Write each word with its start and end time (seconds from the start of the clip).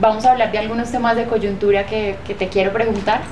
vamos 0.00 0.24
a 0.24 0.32
hablar 0.32 0.52
de 0.52 0.58
algunos 0.58 0.90
temas 0.90 1.16
de 1.16 1.24
coyuntura 1.24 1.86
que, 1.86 2.16
que 2.26 2.34
te 2.34 2.48
quiero 2.48 2.72
preguntar, 2.72 3.22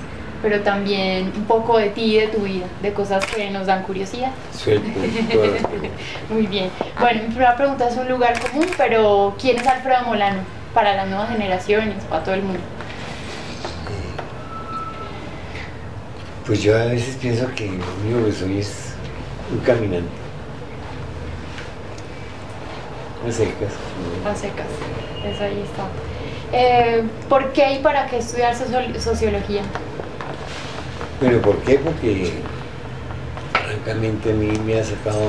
pero 0.43 0.61
también 0.61 1.33
un 1.37 1.45
poco 1.45 1.79
de 1.79 1.91
ti 1.91 2.17
y 2.17 2.21
de 2.21 2.29
tu 2.29 2.39
vida, 2.41 2.67
de 2.83 2.93
cosas 2.93 3.25
que 3.27 3.51
nos 3.51 3.67
dan 3.67 3.83
curiosidad. 3.83 4.31
Preguntas. 4.65 5.03
Muy 6.31 6.47
bien. 6.47 6.71
Bueno, 7.01 7.23
mi 7.23 7.29
primera 7.29 7.57
pregunta 7.57 7.89
es 7.89 7.97
un 7.97 8.09
lugar 8.09 8.39
común, 8.41 8.67
pero 8.77 9.35
¿quién 9.41 9.59
es 9.59 9.67
Alfredo 9.67 10.03
Molano 10.07 10.41
para 10.75 10.95
las 10.95 11.09
nuevas 11.09 11.31
generaciones, 11.31 12.05
para 12.05 12.23
todo 12.23 12.35
el 12.35 12.43
mundo? 12.43 12.61
Pues 16.47 16.63
yo 16.63 16.77
a 16.77 16.85
veces 16.85 17.17
pienso 17.17 17.53
que 17.57 17.67
lo 17.67 17.73
único 18.05 18.27
que 18.27 18.33
soy 18.33 18.59
es 18.59 18.93
un 19.51 19.59
caminante. 19.61 20.09
A 23.27 23.33
secas. 23.33 23.73
A 24.25 24.35
secas, 24.35 24.67
eso 25.25 25.43
ahí 25.43 25.65
está. 25.65 26.16
Eh, 26.59 27.03
¿Por 27.29 27.53
qué 27.53 27.75
y 27.75 27.79
para 27.81 28.07
qué 28.07 28.17
estudiar 28.17 28.57
socio- 28.57 28.99
sociología? 28.99 29.61
Pero 31.21 31.43
¿por 31.43 31.59
qué? 31.59 31.79
Porque 31.79 32.33
francamente 33.53 34.31
a 34.31 34.35
mí 34.35 34.49
me 34.65 34.81
ha 34.81 34.85
sacado 34.85 35.29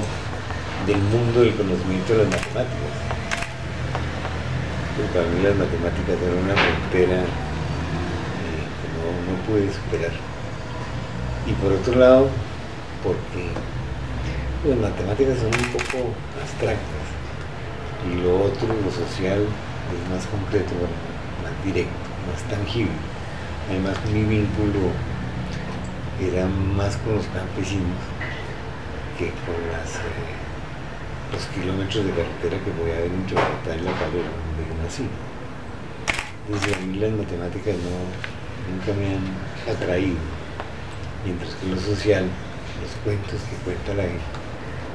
del 0.85 0.97
mundo 0.99 1.41
del 1.41 1.53
conocimiento 1.55 2.13
de 2.13 2.19
las 2.19 2.27
matemáticas. 2.31 2.93
Para 5.13 5.25
mí 5.27 5.43
las 5.43 5.55
matemáticas 5.55 6.15
eran 6.15 6.43
una 6.45 6.55
frontera 6.55 7.17
eh, 7.19 8.63
que 8.79 8.87
no, 8.95 9.03
no 9.27 9.33
pude 9.43 9.67
superar. 9.73 10.15
Y 11.45 11.51
por 11.59 11.73
otro 11.73 11.95
lado, 11.99 12.29
porque 13.03 13.51
las 14.63 14.79
matemáticas 14.79 15.39
son 15.39 15.47
un 15.51 15.71
poco 15.75 16.07
abstractas 16.39 17.05
y 18.07 18.15
lo 18.23 18.45
otro, 18.47 18.67
lo 18.71 18.91
social, 18.95 19.43
es 19.43 20.01
más 20.07 20.23
bueno, 20.79 20.95
más 21.03 21.16
directo, 21.67 22.07
más 22.31 22.41
tangible. 22.49 22.91
Además, 23.69 23.97
mi 24.13 24.23
vínculo 24.23 24.91
era 26.21 26.45
más 26.47 26.95
con 26.97 27.15
los 27.15 27.25
campesinos 27.27 27.99
que 29.17 29.29
con 29.45 29.57
las, 29.71 29.95
eh, 29.97 30.35
los 31.33 31.43
kilómetros 31.53 32.05
de 32.05 32.11
carretera 32.11 32.57
que 32.63 32.71
voy 32.79 32.91
a 32.91 33.01
ver 33.03 33.11
entre 33.11 33.35
Bogotá 33.35 33.75
y 33.75 33.81
La 33.83 33.91
Calera, 33.99 34.29
donde 34.31 34.61
yo 34.67 34.75
nací. 34.83 35.05
Desde 36.47 36.75
a 36.75 36.79
mí 36.85 36.97
las 36.97 37.11
matemáticas 37.11 37.75
no, 37.83 37.95
nunca 38.71 38.89
me 38.97 39.15
han 39.15 39.75
atraído, 39.75 40.17
mientras 41.25 41.53
que 41.55 41.67
lo 41.67 41.77
social, 41.79 42.23
los 42.81 42.91
cuentos 43.03 43.41
que 43.49 43.55
cuenta 43.65 43.93
la 43.95 44.03
gente, 44.03 44.23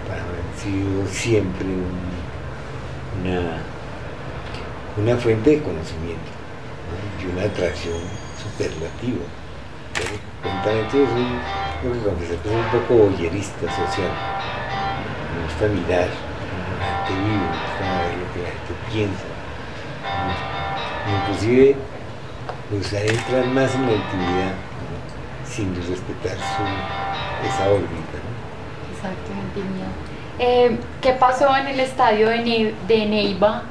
para 0.09 0.23
mí 0.23 0.39
han 0.41 0.53
sido 0.59 1.07
siempre 1.13 1.67
un- 1.67 2.11
una, 3.21 3.61
una 4.97 5.17
fuente 5.21 5.51
de 5.51 5.63
conocimiento 5.63 6.31
¿no? 6.33 6.42
Y 7.23 7.27
una 7.33 7.43
atracción 7.45 7.99
superlativa. 8.43 9.25
Francamente, 10.43 10.99
yo 10.99 11.07
soy, 11.07 11.27
tengo 11.83 12.19
que 12.19 12.27
que 12.27 12.49
un 12.49 12.65
poco 12.71 12.95
boyerista 13.11 13.67
social. 13.71 14.11
Me 15.37 15.45
gusta 15.45 15.67
mirar 15.69 16.09
cómo 16.09 16.79
la 16.79 17.07
gente 17.07 17.13
vive, 17.23 17.39
me 17.39 17.59
gusta 17.63 17.85
ver 18.03 18.15
lo 18.19 18.27
que 18.33 18.41
la 18.43 18.49
gente 18.49 18.75
piensa. 18.93 19.25
Inclusive, 21.13 21.77
me 22.71 22.79
gustaría 22.79 23.13
entrar 23.13 23.47
más 23.47 23.75
en 23.75 23.87
la 23.87 23.93
intimidad, 23.93 24.53
sin 25.49 25.75
respetar 25.77 26.37
su, 26.39 26.63
esa 27.49 27.71
órbita. 27.71 28.19
¿no? 28.23 28.33
Exacto, 28.95 29.31
intimidad. 29.33 29.93
Eh, 30.39 30.79
¿Qué 31.01 31.13
pasó 31.13 31.55
en 31.57 31.69
el 31.69 31.81
estadio 31.81 32.29
de, 32.31 32.39
Ne- 32.39 32.75
de 32.89 33.07
Neiva? 33.07 33.63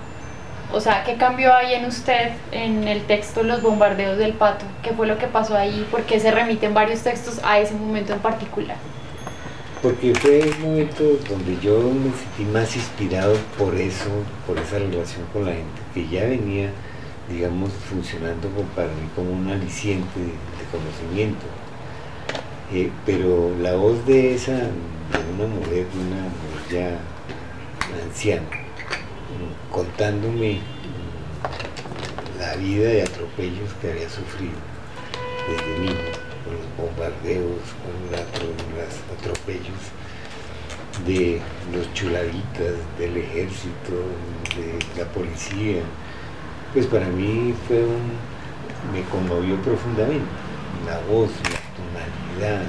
O 0.74 0.80
sea, 0.80 1.04
¿qué 1.04 1.16
cambió 1.16 1.54
ahí 1.54 1.74
en 1.74 1.86
usted 1.86 2.32
en 2.54 2.88
el 2.88 3.02
texto 3.04 3.44
Los 3.44 3.62
bombardeos 3.62 4.18
del 4.18 4.34
pato? 4.34 4.66
¿Qué 4.82 4.92
fue 4.92 5.06
lo 5.06 5.18
que 5.18 5.28
pasó 5.28 5.58
ahí? 5.58 5.86
¿Por 5.92 6.04
qué 6.04 6.20
se 6.20 6.32
remiten 6.32 6.74
varios 6.74 7.02
textos 7.02 7.42
a 7.44 7.60
ese 7.60 7.74
momento 7.74 8.14
en 8.14 8.20
particular? 8.20 8.78
Porque 9.82 10.14
fue 10.16 10.42
un 10.42 10.62
momento 10.62 11.04
donde 11.28 11.60
yo 11.60 11.78
me 11.82 12.12
sentí 12.12 12.46
más 12.54 12.74
inspirado 12.76 13.36
por 13.58 13.76
eso, 13.76 14.10
por 14.48 14.58
esa 14.60 14.78
relación 14.78 15.26
con 15.34 15.46
la 15.46 15.52
gente, 15.52 15.82
que 15.94 16.08
ya 16.08 16.24
venía, 16.24 16.70
digamos, 17.30 17.72
funcionando 17.90 18.48
para 18.74 18.88
mí 18.90 19.10
como 19.14 19.32
un 19.32 19.50
aliciente 19.50 20.20
de, 20.20 20.32
conocimiento. 20.72 21.46
Eh, 22.72 22.90
pero 23.06 23.54
la 23.60 23.74
voz 23.74 24.06
de 24.06 24.36
esa, 24.36 24.54
de 24.54 25.34
una 25.36 25.54
mujer, 25.54 25.86
de 25.88 26.00
una 26.00 26.22
mujer 26.30 27.00
ya 27.90 28.06
anciana, 28.06 28.61
contándome 29.72 30.56
mm, 30.56 32.40
la 32.40 32.56
vida 32.56 32.90
de 32.90 33.04
atropellos 33.04 33.70
que 33.82 33.92
había 33.92 34.10
sufrido 34.10 34.58
desde 35.48 35.80
niño, 35.80 35.96
con 36.44 36.54
los 36.56 36.68
bombardeos, 36.78 37.62
con 37.82 37.94
los 38.08 39.20
atropellos 39.20 39.82
de 41.06 41.42
los 41.74 41.94
chuladitas, 41.94 42.74
del 42.98 43.18
ejército, 43.18 43.94
de 44.56 45.02
la 45.02 45.08
policía, 45.12 45.82
pues 46.74 46.86
para 46.86 47.08
mí 47.08 47.54
fue 47.68 47.84
un, 47.84 48.12
me 48.94 49.04
conmovió 49.10 49.56
profundamente 49.62 50.26
la 50.86 51.00
voz, 51.12 51.30
la 51.44 51.60
tonalidad, 51.78 52.64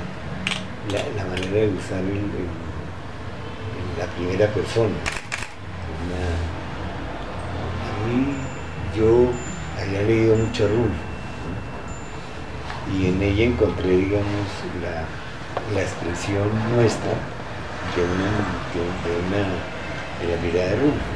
la, 0.91 1.25
manera 1.25 1.53
de 1.53 1.69
usar 1.69 2.03
la 3.99 4.07
primera 4.07 4.47
persona. 4.49 4.95
Yo 8.97 9.31
había 9.81 10.03
leído 10.03 10.37
mucho 10.37 10.65
a 10.65 10.69
Rulfo, 10.69 10.93
y 12.97 13.07
en 13.07 13.23
ella 13.23 13.45
encontré, 13.45 13.89
digamos, 13.89 14.49
la, 14.83 15.05
la 15.75 15.81
expresión 15.81 16.49
nuestra 16.75 17.13
de 17.95 18.03
una, 18.03 18.31
de, 18.73 18.83
de 19.05 19.13
una, 19.27 19.43
la 20.29 20.43
mirada 20.43 20.71
de 20.71 20.77
Rulfo, 20.77 21.13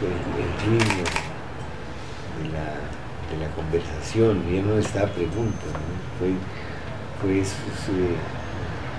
el, 0.00 0.16
el 0.40 0.78
ritmo 0.78 1.04
de 2.40 2.48
la, 2.48 2.66
de 3.28 3.36
la 3.46 3.54
conversación, 3.54 4.44
no 4.66 4.78
estaba 4.78 5.08
pregunta, 5.12 5.66
¿no? 5.72 6.18
fue, 6.18 6.32
fue 7.20 7.44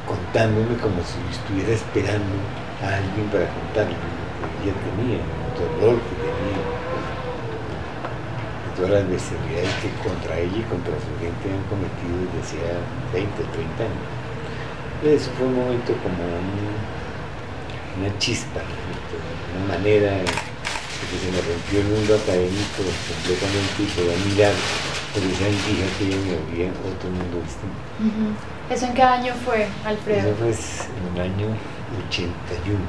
contándome 0.08 0.78
como 0.78 1.02
si 1.04 1.18
estuviera 1.32 1.74
esperando 1.74 2.36
a 2.84 2.98
alguien 2.98 3.28
para 3.32 3.48
contarle 3.50 3.96
lo 3.96 4.48
que 4.52 4.70
ella 4.70 4.76
tenía, 4.86 5.20
el 5.22 5.80
dolor 5.80 6.00
que 6.02 6.31
todas 8.82 8.98
las 8.98 9.10
bestialidades 9.10 9.70
que 9.82 9.90
contra 10.02 10.34
ella 10.42 10.58
y 10.58 10.66
contra 10.66 10.94
su 10.98 11.12
gente 11.22 11.46
han 11.54 11.62
cometido 11.70 12.18
desde 12.34 12.42
hacía 12.42 12.74
20 13.14 13.30
o 13.38 13.46
30 13.54 13.84
años. 13.86 14.10
Eso 15.06 15.30
fue 15.38 15.46
un 15.48 15.56
momento 15.56 15.94
como 16.02 16.18
un- 16.18 16.82
una 18.02 18.10
chispa, 18.18 18.60
¿no? 18.66 18.82
una 19.54 19.78
manera 19.78 20.12
de 20.18 20.26
que 20.26 21.18
se 21.20 21.30
me 21.30 21.42
rompió 21.42 21.82
el 21.82 21.88
mundo 21.94 22.16
académico 22.16 22.82
completamente 22.82 23.78
y 23.84 23.86
podía 23.94 24.18
mirar 24.26 24.54
esa 25.12 25.48
indija 25.50 25.86
que 25.98 26.06
ella 26.08 26.18
me 26.26 26.34
abría 26.40 26.70
otro 26.88 27.10
mundo 27.10 27.38
distinto. 27.46 27.82
¿Eso 28.74 28.86
en 28.86 28.94
qué 28.94 29.04
año 29.04 29.34
fue, 29.46 29.68
Alfredo? 29.86 30.30
Eso 30.30 30.38
fue 30.38 30.50
en 30.50 31.16
el 31.16 31.22
año 31.22 31.48
81. 32.08 32.80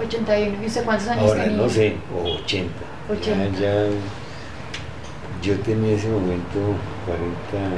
81. 0.00 0.62
¿Y 0.62 0.66
usted 0.66 0.84
cuántos 0.84 1.08
años 1.08 1.24
Ahora 1.28 1.44
tenía? 1.44 1.56
no 1.58 1.68
sé, 1.68 1.96
o 2.14 2.36
80. 2.44 2.72
80. 3.10 3.58
Ya, 3.58 3.60
ya- 3.60 3.88
yo 5.42 5.58
tenía 5.60 5.92
en 5.92 5.98
ese 5.98 6.08
momento 6.08 6.58
40, 7.06 7.76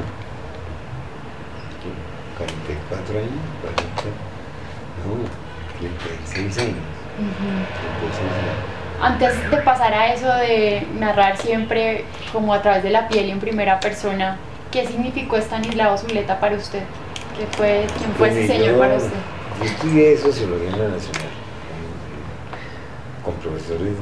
¿qué? 1.80 1.90
44 2.38 3.18
años, 3.18 3.30
40, 3.62 3.84
no, 5.04 5.14
36 5.78 6.58
años. 6.58 6.74
36 7.16 8.20
años. 8.20 8.56
Antes 9.02 9.50
de 9.50 9.56
pasar 9.58 9.92
a 9.92 10.12
eso 10.14 10.26
de 10.34 10.86
narrar 10.98 11.36
siempre 11.36 12.04
como 12.32 12.54
a 12.54 12.62
través 12.62 12.82
de 12.82 12.90
la 12.90 13.08
piel 13.08 13.26
y 13.26 13.30
en 13.30 13.40
primera 13.40 13.80
persona, 13.80 14.36
¿qué 14.70 14.86
significó 14.86 15.36
Estanislao 15.36 15.96
Zuleta 15.98 16.38
para 16.40 16.56
usted? 16.56 16.82
¿Qué 17.38 17.46
fue, 17.56 17.86
¿Quién 17.98 18.12
fue 18.12 18.28
ese 18.28 18.36
Pues, 18.46 18.50
señor 18.50 18.74
yo- 18.74 18.78
para 18.78 18.94
usted? 18.96 19.10
Yo 19.60 19.64
estudié 19.66 20.16
sociología 20.18 20.68
en 20.68 20.78
la 20.78 20.88
Nacional, 20.88 21.30
con, 23.22 23.32
con 23.34 23.40
profesores 23.40 23.92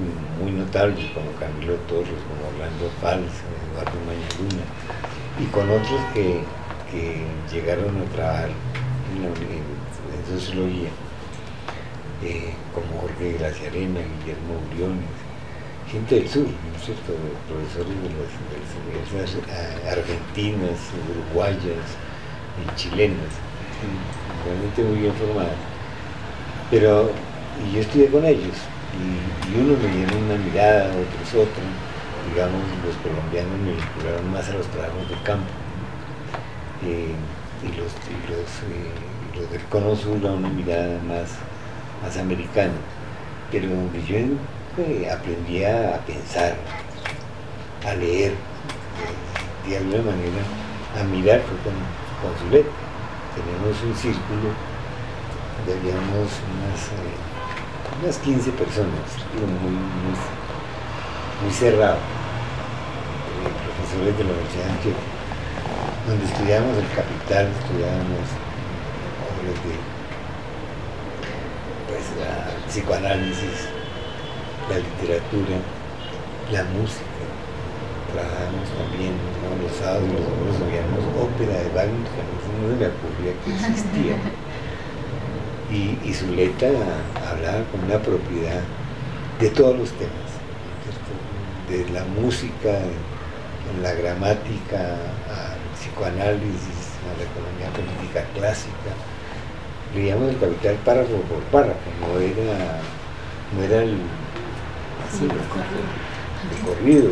muy 0.43 0.51
notables 0.53 1.11
como 1.13 1.31
Camilo 1.39 1.75
Torres, 1.89 2.09
como 2.29 2.49
Orlando 2.53 2.91
Fals, 3.03 3.33
Eduardo 3.83 3.99
Mañaluna, 4.07 4.65
y 5.41 5.45
con 5.47 5.69
otros 5.71 6.01
que, 6.15 6.41
que 6.91 7.23
llegaron 7.53 8.01
a 8.01 8.05
trabajar 8.15 8.49
en, 9.15 9.23
la, 9.23 9.29
en- 9.29 9.83
sociología, 10.39 10.89
eh, 12.23 12.55
como 12.73 13.03
Jorge 13.03 13.33
Graciarena, 13.39 14.01
Guillermo 14.01 14.55
Uriones, 14.71 15.11
gente 15.91 16.15
del 16.15 16.29
sur, 16.29 16.47
¿no 16.47 16.77
es 16.79 16.85
cierto? 16.85 17.13
Profesores 17.51 17.97
de 18.01 18.09
las, 18.17 18.31
de 18.33 18.95
las 18.97 19.11
universidades 19.11 19.99
argentinas, 19.99 20.79
uruguayas 21.11 21.85
y 22.57 22.77
chilenas, 22.77 23.33
realmente 24.47 24.83
muy 24.85 25.01
bien 25.01 25.13
formadas. 25.15 25.59
Pero 26.71 27.11
yo 27.75 27.81
estudié 27.81 28.07
con 28.09 28.25
ellos, 28.25 28.57
y, 28.97 29.53
y 29.53 29.61
unos 29.61 29.83
me 29.83 29.89
dieron 29.97 30.23
una 30.23 30.37
mirada, 30.37 30.87
otros 30.87 31.35
otra, 31.35 31.65
digamos, 32.31 32.63
los 32.85 32.97
colombianos 33.03 33.59
me 33.59 33.73
vincularon 33.73 34.31
más 34.33 34.49
a 34.49 34.55
los 34.55 34.67
trabajos 34.69 35.09
de 35.09 35.17
campo. 35.23 35.51
Y 36.83 37.69
los, 37.79 37.93
y 38.11 38.19
los, 38.27 38.51
eh, 38.67 39.39
los 39.39 39.51
del 39.51 39.63
cono 39.67 39.95
sur 39.95 40.19
a 40.27 40.33
una 40.33 40.49
mirada 40.49 40.99
más, 41.07 41.31
más 42.03 42.17
americana. 42.17 42.75
Pero 43.51 43.69
donde 43.69 44.03
yo 44.05 44.17
eh, 44.79 45.09
aprendí 45.11 45.65
a 45.65 46.01
pensar, 46.07 46.57
a 47.87 47.95
leer, 47.95 48.33
eh, 48.33 49.69
de 49.69 49.77
alguna 49.77 50.03
manera 50.11 50.43
a 50.99 51.05
mirar 51.05 51.41
fue 51.43 51.57
con, 51.63 51.79
con 52.21 52.39
su 52.39 52.51
letra. 52.51 52.73
Teníamos 53.35 53.83
un 53.83 53.95
círculo 53.95 54.51
de 55.67 55.73
habíamos 55.73 56.29
unas, 56.51 56.91
unas 58.03 58.19
15 58.19 58.51
personas, 58.53 59.07
muy, 59.39 59.77
muy 61.43 61.53
cerrado, 61.53 61.97
eh, 61.97 63.53
profesores 63.67 64.17
de 64.19 64.25
la 64.25 64.31
Universidad 64.31 64.65
de 64.65 64.71
Antioquia, 64.71 65.09
donde 66.07 66.25
estudiábamos 66.25 66.77
el 66.79 66.89
capital, 66.95 67.45
estudiábamos 67.51 68.27
obras 69.29 69.59
de 69.67 69.75
pues, 71.89 72.05
la 72.23 72.33
psicoanálisis, 72.69 73.69
la 74.71 74.79
literatura, 74.79 75.57
la 76.53 76.65
música 76.79 77.13
trabajábamos 78.13 78.69
también 78.77 79.17
¿no? 79.41 79.57
los 79.57 79.73
sábados 79.77 80.05
y 80.05 80.13
los 80.13 80.25
domingos 80.29 80.61
veíamos 80.69 81.03
ópera 81.17 81.57
de 81.65 81.69
Wagner, 81.73 82.09
que 82.13 82.23
no 82.29 82.35
se 82.37 82.49
me 82.53 82.87
ocurría 82.93 83.33
que 83.41 83.49
existía. 83.57 84.17
Y, 85.73 85.97
y 86.05 86.13
su 86.13 86.29
letra 86.37 86.69
hablaba 86.69 87.65
con 87.73 87.85
una 87.85 87.99
propiedad 87.99 88.61
de 89.41 89.49
todos 89.49 89.79
los 89.79 89.91
temas, 89.93 90.29
¿cierto? 90.85 91.32
De 91.73 91.89
la 91.91 92.05
música, 92.05 92.69
en 92.69 93.83
la 93.83 93.93
gramática, 93.95 94.79
al 95.29 95.59
psicoanálisis, 95.75 96.93
a 97.09 97.17
la 97.17 97.25
economía 97.25 97.71
política 97.73 98.25
clásica. 98.35 98.93
Leíamos 99.95 100.31
el 100.31 100.39
capital 100.39 100.77
párrafo 100.85 101.17
por 101.29 101.41
párrafo, 101.45 101.89
no 102.01 102.21
era, 102.21 102.81
no 103.57 103.63
era 103.63 103.83
el, 103.83 103.97
así, 105.09 105.25
el 105.25 106.67
corrido, 106.67 107.11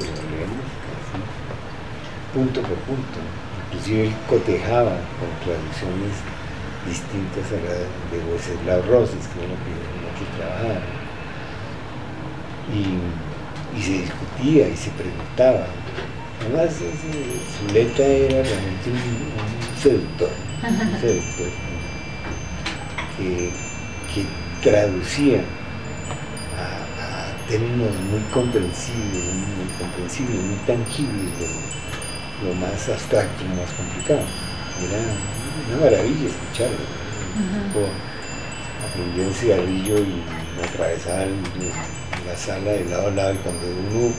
punto 2.35 2.61
por 2.61 2.77
punto. 2.85 3.19
Inclusive 3.67 4.09
él 4.09 4.15
cotejaba 4.29 4.97
con 5.17 5.31
traducciones 5.45 6.15
distintas 6.87 7.47
a 7.53 7.61
la 7.65 7.77
de 8.11 8.19
Wenceslao 8.29 8.83
Rosas, 8.83 9.29
que 9.29 9.41
era 9.41 9.49
lo 9.49 9.59
que, 9.65 9.73
que 10.19 10.27
trabajaba. 10.37 10.81
Y, 12.73 13.30
y, 13.77 13.83
se 13.83 13.93
discutía 13.93 14.69
y 14.69 14.77
se 14.77 14.91
preguntaba. 14.91 15.67
Además, 16.41 16.75
su 16.75 17.75
letra 17.75 18.05
era 18.05 18.43
realmente 18.43 18.91
un, 18.91 18.97
un 18.97 19.81
seductor, 19.83 20.31
un 20.63 21.01
seductor 21.01 21.49
que, 23.17 23.51
que 24.15 24.25
traducía 24.63 25.43
a, 26.57 26.73
a, 27.03 27.49
términos 27.49 27.95
muy 28.11 28.21
comprensibles, 28.33 29.25
muy 29.25 29.69
comprensibles, 29.79 30.43
muy 30.43 30.57
tangibles 30.67 31.51
lo 32.45 32.55
más 32.55 32.89
abstracto, 32.89 33.45
lo 33.45 33.63
más 33.63 33.71
complicado. 33.73 34.23
Era 34.81 34.99
una 35.69 35.85
maravilla 35.85 36.29
escucharlo. 36.29 36.85
Uh 37.37 37.85
-huh. 37.85 38.11
Aprendió 38.89 39.27
un 39.27 39.35
cigarrillo 39.35 39.99
y 39.99 40.23
atravesaba 40.65 41.23
el, 41.25 41.43
la 42.27 42.37
sala 42.37 42.71
de 42.73 42.85
lado 42.85 43.09
a 43.09 43.11
lado 43.11 43.35
y 43.35 43.37
cuando 43.39 43.67
uno 43.67 44.13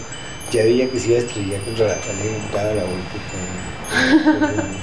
ya 0.52 0.64
veía 0.64 0.90
que 0.90 1.00
se 1.00 1.10
iba 1.10 1.18
a 1.18 1.22
estrellar 1.22 1.62
contra 1.62 1.88
la 1.88 1.96
pared, 1.96 2.38
daba 2.54 2.74
la 2.74 2.84
vuelta 2.84 3.18
con, 3.32 4.52
con, 4.58 4.82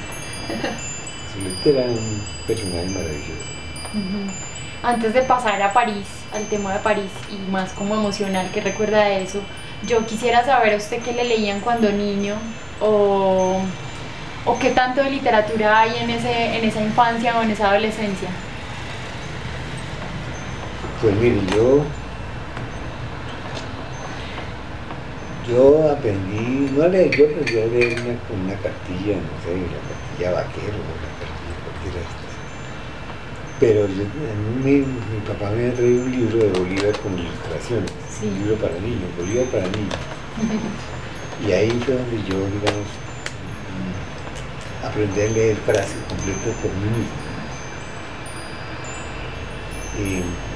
era 1.65 1.83
un 1.83 2.23
personaje 2.47 2.87
maravilloso. 2.87 3.47
Uh 3.95 3.99
-huh. 3.99 4.31
Antes 4.83 5.13
de 5.13 5.23
pasar 5.23 5.61
a 5.61 5.73
París, 5.73 6.07
al 6.33 6.45
tema 6.47 6.73
de 6.73 6.79
París 6.79 7.11
y 7.31 7.51
más 7.51 7.73
como 7.73 7.95
emocional 7.95 8.51
que 8.53 8.61
recuerda 8.61 9.05
de 9.05 9.23
eso, 9.23 9.41
yo 9.87 10.07
quisiera 10.07 10.45
saber 10.45 10.75
a 10.75 10.77
usted 10.77 11.03
qué 11.03 11.13
le 11.13 11.25
leían 11.25 11.61
cuando 11.61 11.91
niño 11.91 12.35
o, 12.81 13.61
o 14.45 14.59
qué 14.59 14.71
tanto 14.71 15.03
de 15.03 15.11
literatura 15.11 15.81
hay 15.81 15.97
en, 16.01 16.11
ese, 16.11 16.57
en 16.57 16.65
esa 16.65 16.81
infancia 16.81 17.39
o 17.39 17.43
en 17.43 17.51
esa 17.51 17.71
adolescencia. 17.71 18.29
Pues 21.01 21.15
mire, 21.17 21.41
yo 21.55 21.85
yo 25.49 25.91
aprendí, 25.91 26.71
no 26.77 26.83
a 26.83 26.89
leer, 26.89 27.17
yo 27.17 27.25
aprendí 27.25 27.59
a 27.59 27.67
leer 27.67 28.01
una, 28.01 28.43
una 28.43 28.55
cartilla, 28.61 29.17
no 29.17 29.33
sé, 29.41 29.57
la 29.57 29.81
cartilla 29.89 30.33
vaquero, 30.33 30.77
la 30.77 31.13
cartilla 31.17 31.57
cualquiera 31.65 31.99
de 31.99 32.05
estas. 32.05 32.35
Pero 33.59 33.81
yo, 33.89 34.05
a 34.05 34.35
mí, 34.37 34.51
mi, 34.63 34.79
mi, 34.81 35.21
papá 35.27 35.51
me 35.51 35.63
había 35.63 35.75
traído 35.75 36.05
un 36.05 36.11
libro 36.13 36.39
de 36.39 36.59
Bolívar 36.59 36.99
con 37.01 37.19
ilustraciones, 37.19 37.91
sí. 38.11 38.27
un 38.27 38.35
libro 38.35 38.57
para 38.57 38.75
niños, 38.75 39.09
Bolívar 39.17 39.47
para 39.47 39.67
niños. 39.69 39.97
y 41.47 41.53
ahí 41.53 41.71
fue 41.85 41.95
donde 41.95 42.17
yo, 42.29 42.37
digamos, 42.37 42.89
aprendí 44.85 45.21
a 45.21 45.31
leer 45.31 45.57
frases 45.65 45.99
completas 46.09 46.55
por 46.61 46.71
mí 46.77 46.89
mismo. 46.93 47.17
Y, 49.99 50.48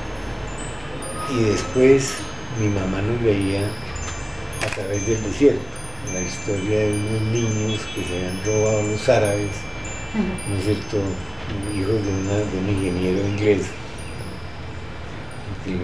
y 1.35 1.45
después 1.45 2.15
mi 2.61 2.69
mamá 2.69 3.01
nos 3.01 3.21
leía 3.23 3.63
a 4.65 4.75
través 4.75 5.07
del 5.07 5.23
desierto, 5.23 5.63
la 6.13 6.21
historia 6.21 6.79
de 6.79 6.93
unos 6.93 7.23
niños 7.33 7.81
que 7.95 8.05
se 8.05 8.17
habían 8.17 8.45
robado 8.45 8.83
los 8.83 9.09
árabes, 9.09 9.51
¿no 10.49 10.57
es 10.57 10.65
cierto?, 10.65 10.99
hijos 11.75 12.05
de, 12.05 12.13
una, 12.13 12.37
de 12.39 12.59
un 12.59 12.69
ingeniero 12.69 13.27
inglés 13.27 13.67
que, 15.65 15.77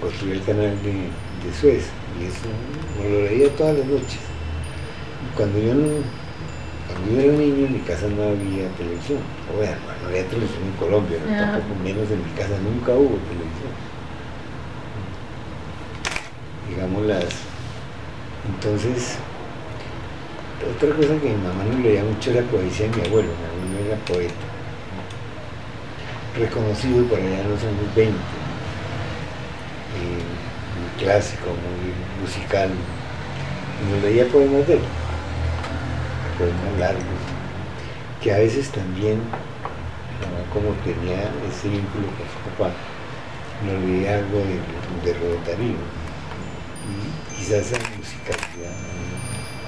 construyó 0.00 0.34
el 0.34 0.44
canal 0.44 0.82
de, 0.82 0.92
de, 0.92 1.54
Suez, 1.60 1.84
y 2.20 2.26
eso 2.26 2.48
me 2.98 3.10
lo 3.10 3.24
leía 3.24 3.48
todas 3.56 3.78
las 3.78 3.86
noches. 3.86 4.20
Cuando 5.36 5.58
yo 5.58 5.74
no, 5.74 5.88
cuando 6.88 7.12
yo 7.12 7.20
era 7.20 7.32
niño 7.36 7.66
en 7.66 7.72
mi 7.74 7.80
casa 7.80 8.06
no 8.08 8.22
había 8.22 8.68
televisión, 8.78 9.18
o 9.52 9.56
bueno, 9.58 9.76
no 10.02 10.08
había 10.08 10.26
televisión 10.28 10.62
en 10.64 10.72
Colombia, 10.78 11.18
no, 11.26 11.36
tampoco 11.36 11.74
menos 11.82 12.10
en 12.10 12.24
mi 12.24 12.30
casa 12.32 12.56
nunca 12.62 12.92
hubo 12.92 13.18
televisión. 13.28 13.95
Digamos 16.68 17.06
las 17.06 17.24
entonces, 18.46 19.16
otra 20.76 20.94
cosa 20.94 21.20
que 21.20 21.30
mi 21.30 21.36
mamá 21.36 21.64
no 21.64 21.78
leía 21.80 22.04
mucho 22.04 22.30
era 22.30 22.42
poesía 22.42 22.86
de 22.88 22.96
mi 22.96 23.06
abuelo, 23.06 23.28
mi 23.34 23.74
abuelo 23.74 23.92
era 23.92 23.98
poeta, 24.04 24.34
reconocido 26.38 27.04
por 27.06 27.18
allá 27.18 27.40
en 27.40 27.50
los 27.50 27.60
años 27.62 27.94
20, 27.96 28.12
eh, 28.12 28.16
muy 30.78 31.02
clásico, 31.02 31.46
muy 31.46 31.90
musical, 32.22 32.70
y 32.70 33.92
nos 33.92 34.02
leía 34.04 34.28
poemas 34.28 34.66
de 34.68 34.74
él, 34.74 34.80
poemas 36.38 36.78
largos, 36.78 37.02
que 38.22 38.32
a 38.32 38.38
veces 38.38 38.70
también, 38.70 39.20
como 40.52 40.70
tenía 40.84 41.30
ese 41.50 41.68
vínculo 41.68 42.06
con 42.14 42.26
su 42.30 42.38
papá, 42.50 42.70
nos 43.66 43.82
leía 43.84 44.18
algo 44.18 44.38
de, 44.38 44.62
de 45.04 45.18
Darío 46.86 47.26
quizás 47.36 47.72
esa 47.72 47.78
musicalidad, 47.96 48.74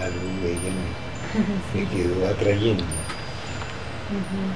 algo 0.01 0.27
de 0.43 0.53
ella 0.53 0.71
me, 0.75 1.81
me 1.81 1.89
quedó 1.91 2.29
atrayendo. 2.29 2.83
Uh 2.83 4.17
-huh. 4.17 4.51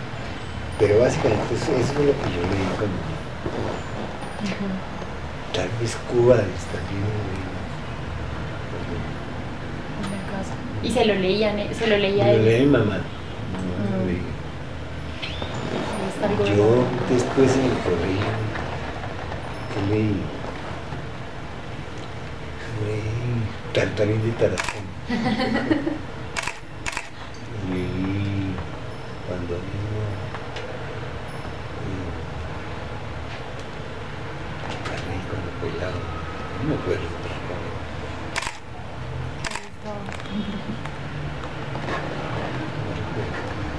Pero 0.79 1.01
básicamente 1.01 1.55
eso, 1.55 1.73
eso, 1.73 1.79
es 1.79 1.89
lo 1.93 2.13
que 2.13 2.29
yo 2.35 2.43
leí 2.51 2.67
cuando 2.77 2.97
uh 2.97 4.49
-huh. 4.49 5.55
Tal 5.55 5.69
vez 5.81 5.97
Cuba 6.11 6.35
en 6.35 6.41
la 10.11 10.23
casa. 10.33 10.55
¿Y 10.83 10.91
se 10.91 11.05
lo 11.05 11.15
leían, 11.15 11.75
se 11.75 11.87
lo 11.87 11.97
leía 11.99 12.33
Lo 12.33 12.43
mi 12.43 12.67
mamá. 12.67 12.97
Uh 12.97 13.01
-huh. 13.01 14.33
Yo 16.57 16.85
después 17.11 17.57
en 17.57 17.65
el 17.65 17.79
colegio, 17.83 18.33
que 19.75 19.81
leí? 19.95 20.32
De 23.73 23.81
Tarazón. 23.81 24.85
y 27.69 27.71
cuando 29.27 29.55
niño 29.55 30.05
eh, 31.81 32.13
cuando 35.31 35.51
pelado, 35.63 36.01
no 36.59 36.65
me 36.69 36.75
acuerdo. 36.75 37.03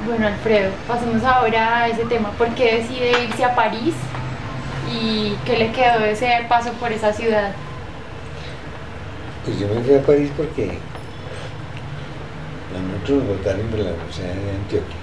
Bueno, 0.05 0.27
Alfredo, 0.27 0.69
pasemos 0.85 1.23
ahora 1.23 1.83
a 1.83 1.88
ese 1.88 2.03
tema. 2.05 2.31
¿Por 2.31 2.50
qué 2.55 2.79
decide 2.79 3.23
irse 3.23 3.45
a 3.45 3.55
París 3.55 3.95
y 4.91 5.38
qué 5.45 5.57
le 5.57 5.71
quedó 5.71 6.00
de 6.00 6.12
ese 6.12 6.45
paso 6.50 6.73
por 6.73 6.91
esa 6.91 7.13
ciudad? 7.13 7.53
Pues 9.45 9.59
yo 9.59 9.67
me 9.67 9.81
fui 9.81 9.95
a 9.95 10.01
París 10.01 10.31
porque 10.38 10.77
A 12.71 12.81
nosotros 12.81 13.23
nos 13.23 13.38
votaron 13.38 13.71
de 13.71 13.77
la 13.83 13.91
Universidad 13.91 14.33
de 14.33 14.51
Antioquia. 14.51 14.97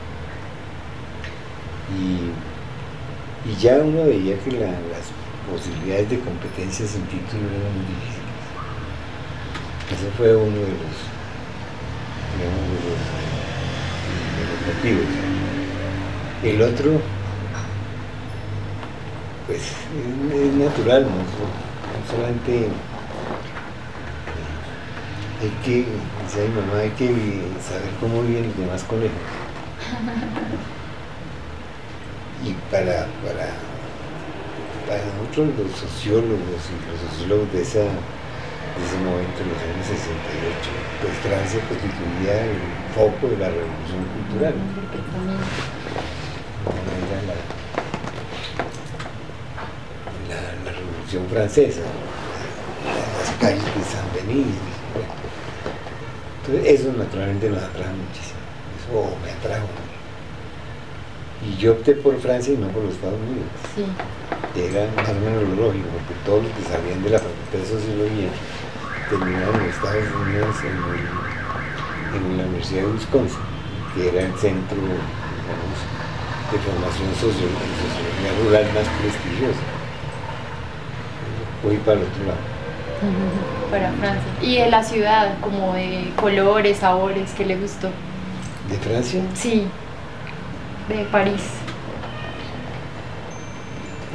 Y, 1.95 3.51
y 3.51 3.57
ya 3.57 3.79
uno 3.79 4.05
veía 4.05 4.39
que 4.39 4.53
la, 4.53 4.67
las 4.67 5.13
posibilidades 5.51 6.09
de 6.11 6.21
competencia 6.21 6.87
sin 6.87 7.03
título 7.03 7.43
eran 7.43 7.75
muy 7.75 7.87
difíciles. 7.87 8.21
Ese 9.93 10.11
fue 10.17 10.37
uno 10.37 10.57
de 10.57 10.61
los, 10.61 11.11
motivos. 14.67 15.07
El 16.45 16.63
otro, 16.63 17.01
pues 19.47 19.61
es, 19.61 20.53
natural. 20.55 21.03
No 21.03 22.17
solamente 22.17 22.69
hay 25.41 25.51
que, 25.65 25.87
decía 26.23 26.45
mi 26.49 26.61
mamá, 26.61 26.81
hay 26.81 26.91
que 26.91 27.07
saber 27.65 27.91
cómo 27.99 28.23
viven 28.23 28.49
los 28.49 28.57
demás 28.59 28.85
conejos. 28.85 29.17
Y 32.43 32.55
para, 32.71 33.05
para, 33.21 33.53
para 34.89 35.05
nosotros 35.13 35.53
los 35.61 35.79
sociólogos 35.79 36.41
y 36.41 36.77
los 36.89 37.13
sociólogos 37.13 37.53
de, 37.53 37.61
esa, 37.61 37.81
de 37.81 38.81
ese 38.81 38.97
momento, 39.05 39.45
en 39.45 39.49
los 39.53 39.61
años 39.61 39.85
68, 39.85 40.01
pues 41.03 41.13
Francia 41.21 41.61
constituía 41.69 42.49
el 42.49 42.57
foco 42.95 43.29
de 43.29 43.37
la 43.37 43.49
revolución 43.53 44.09
cultural. 44.17 44.55
Era 46.65 47.21
la, 47.29 47.37
la, 50.33 50.41
la 50.65 50.73
revolución 50.73 51.29
francesa, 51.29 51.85
las 53.21 53.31
calles 53.37 53.69
de 53.69 53.85
San 53.85 54.09
Denis. 54.17 54.57
Entonces 56.51 56.81
eso 56.81 56.93
naturalmente 56.99 57.49
nos 57.49 57.63
atrae 57.63 57.95
muchísimo, 57.95 58.43
eso 58.75 59.15
me 59.23 59.31
atrajo. 59.31 59.71
Y 61.47 61.57
yo 61.63 61.73
opté 61.79 61.95
por 61.95 62.19
Francia 62.19 62.53
y 62.53 62.57
no 62.57 62.67
por 62.75 62.83
los 62.83 62.95
Estados 62.95 63.21
Unidos. 63.23 63.47
Sí. 63.71 63.87
Era 64.59 64.91
más 64.97 65.09
o 65.09 65.15
menos 65.15 65.47
lo 65.47 65.71
lógico, 65.71 65.87
porque 65.95 66.15
todos 66.27 66.43
los 66.43 66.53
que 66.59 66.67
salían 66.67 67.07
de 67.07 67.11
la 67.11 67.23
Facultad 67.23 67.55
de 67.55 67.67
Sociología 67.71 68.31
terminaron 69.09 69.63
en 69.63 69.71
Estados 69.71 70.11
Unidos 70.11 70.57
en, 70.67 70.75
el, 70.75 71.07
en 72.19 72.37
la 72.37 72.45
Universidad 72.51 72.83
de 72.83 72.99
Wisconsin, 72.99 73.47
que 73.95 74.09
era 74.11 74.21
el 74.27 74.35
centro 74.35 74.83
digamos, 74.83 75.79
de 76.51 76.59
formación 76.67 77.15
sociológica, 77.15 77.63
en 77.63 77.79
sociología 77.79 78.31
rural 78.43 78.67
más 78.75 78.91
prestigioso. 78.99 79.63
Voy 81.63 81.79
para 81.87 82.03
el 82.03 82.11
otro 82.11 82.27
lado. 82.27 82.60
Para 83.71 83.93
Francia. 83.93 84.31
Y 84.43 84.57
de 84.59 84.71
la 84.71 84.83
ciudad, 84.83 85.39
como 85.41 85.75
de 85.75 86.13
colores, 86.17 86.79
sabores, 86.79 87.31
¿qué 87.37 87.45
le 87.47 87.57
gustó? 87.57 87.89
¿De 88.69 88.77
Francia? 88.79 89.23
Sí, 89.35 89.67
de 90.89 91.05
París. 91.07 91.43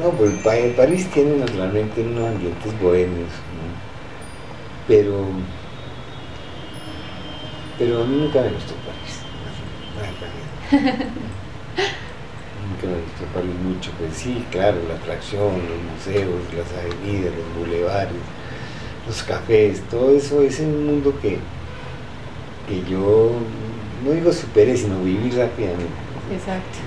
No, 0.01 0.09
pues 0.11 0.33
Pa- 0.43 0.75
París 0.75 1.09
tiene 1.13 1.37
naturalmente 1.37 2.01
unos 2.01 2.29
ambientes 2.29 2.79
bohemios, 2.81 3.29
¿no? 3.29 3.65
pero, 4.87 5.27
pero 7.77 8.03
a 8.03 8.05
mí 8.05 8.17
nunca 8.17 8.41
me 8.41 8.49
gustó 8.49 8.73
París. 8.85 9.19
no, 9.95 10.77
nunca 12.69 12.87
me 12.87 13.01
gustó 13.03 13.25
París 13.33 13.55
mucho, 13.63 13.91
pues 13.97 14.15
sí, 14.15 14.45
claro, 14.51 14.77
la 14.87 14.95
atracción, 14.95 15.53
los 15.69 15.81
museos, 15.93 16.41
las 16.53 16.71
avenidas, 16.73 17.33
los 17.35 17.55
bulevares, 17.57 18.11
los 19.07 19.23
cafés, 19.23 19.81
todo 19.89 20.15
eso 20.15 20.41
es 20.41 20.59
un 20.59 20.85
mundo 20.87 21.13
que, 21.21 21.37
que 22.67 22.83
yo, 22.89 23.31
no 24.03 24.11
digo 24.11 24.31
superé, 24.33 24.75
sino 24.75 24.99
viví 25.03 25.29
rápidamente. 25.31 25.85
Exacto. 26.33 26.79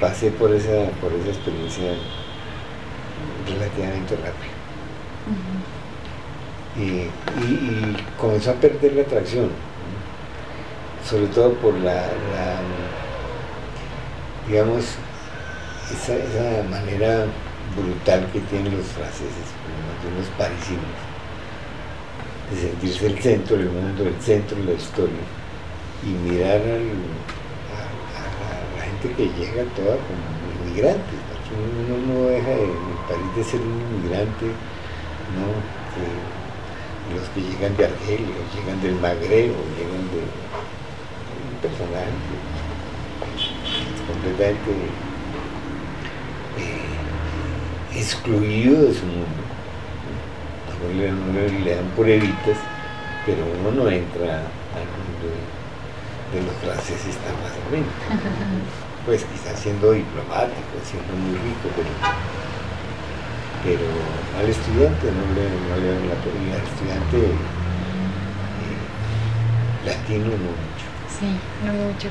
pasé 0.00 0.30
por 0.30 0.50
esa, 0.54 0.90
por 1.00 1.12
esa 1.12 1.28
experiencia 1.28 1.92
relativamente 3.46 4.14
rápido. 4.16 4.54
Ujú. 5.30 6.80
Y, 6.80 6.82
y- 6.82 7.54
y 7.54 7.96
comenzó 8.18 8.52
a 8.52 8.54
perder 8.54 8.94
la 8.94 9.02
atracción, 9.02 9.50
sobre 11.06 11.26
todo 11.26 11.52
por 11.54 11.74
la, 11.74 11.92
la, 11.94 12.60
digamos, 14.48 14.84
esa, 15.92 16.14
esa 16.14 16.62
manera 16.70 17.26
brutal 17.76 18.26
que 18.32 18.40
tienen 18.40 18.76
los 18.76 18.86
franceses, 18.86 19.46
los 20.16 20.26
parisinos, 20.38 20.80
de 22.50 22.60
sentirse 22.60 23.06
el 23.06 23.18
centro 23.20 23.56
del 23.56 23.70
mundo, 23.70 24.04
el 24.06 24.20
centro 24.20 24.56
de 24.58 24.64
la 24.64 24.72
historia, 24.72 25.24
y 26.02 26.08
mirar 26.30 26.60
a, 26.60 26.78
la 28.76 28.82
gente 28.84 29.12
que 29.16 29.24
llega 29.38 29.62
toda 29.76 29.96
como 29.96 30.66
inmigrante. 30.66 31.14
Uno 31.50 32.14
no 32.14 32.28
deja 32.28 32.48
de- 32.48 32.62
en 32.62 32.70
el 32.70 32.98
país 33.08 33.36
de 33.36 33.44
ser 33.44 33.60
un 33.60 33.80
inmigrante, 33.80 34.46
¿no? 35.34 35.46
Los 37.14 37.28
que 37.30 37.40
llegan 37.40 37.76
de 37.76 37.86
Argelia, 37.86 38.36
llegan 38.54 38.80
del 38.82 38.94
Magreb, 38.94 39.50
llegan 39.76 40.06
de 40.14 40.20
un 41.42 41.58
personaje 41.60 42.12
completamente 44.06 44.70
eh, 46.58 47.98
excluido 47.98 48.82
de 48.84 48.94
su 48.94 49.06
mundo. 49.06 49.49
A 50.80 50.86
uno 50.88 51.64
le, 51.64 51.74
dan 51.74 51.88
pruebitas, 51.96 52.58
pero 53.26 53.44
uno 53.60 53.70
no 53.70 53.90
entra 53.90 54.48
al 54.72 54.86
mundo 54.96 55.28
de, 55.28 56.40
de 56.40 56.46
los 56.46 56.56
franceses 56.56 57.16
tan 57.18 57.36
fácilmente. 57.42 57.90
Pues 59.06 59.24
quizás 59.24 59.58
siendo 59.58 59.92
diplomático, 59.92 60.76
siendo 60.84 61.14
muy 61.14 61.32
rico, 61.38 61.70
pero 61.74 61.88
pero 63.64 63.84
al 64.38 64.48
estudiante 64.48 65.06
no 65.12 65.24
le, 65.36 65.44
no 65.68 65.76
le 65.76 65.92
dan 65.92 66.08
la 66.08 66.14
prioridad, 66.16 66.56
al 66.56 66.64
estudiante 66.64 67.16
eh, 67.18 67.40
latino 69.84 70.24
no 70.24 70.36
mucho. 70.36 70.86
Sí, 71.08 71.36
no 71.64 71.72
mucho. 71.72 72.08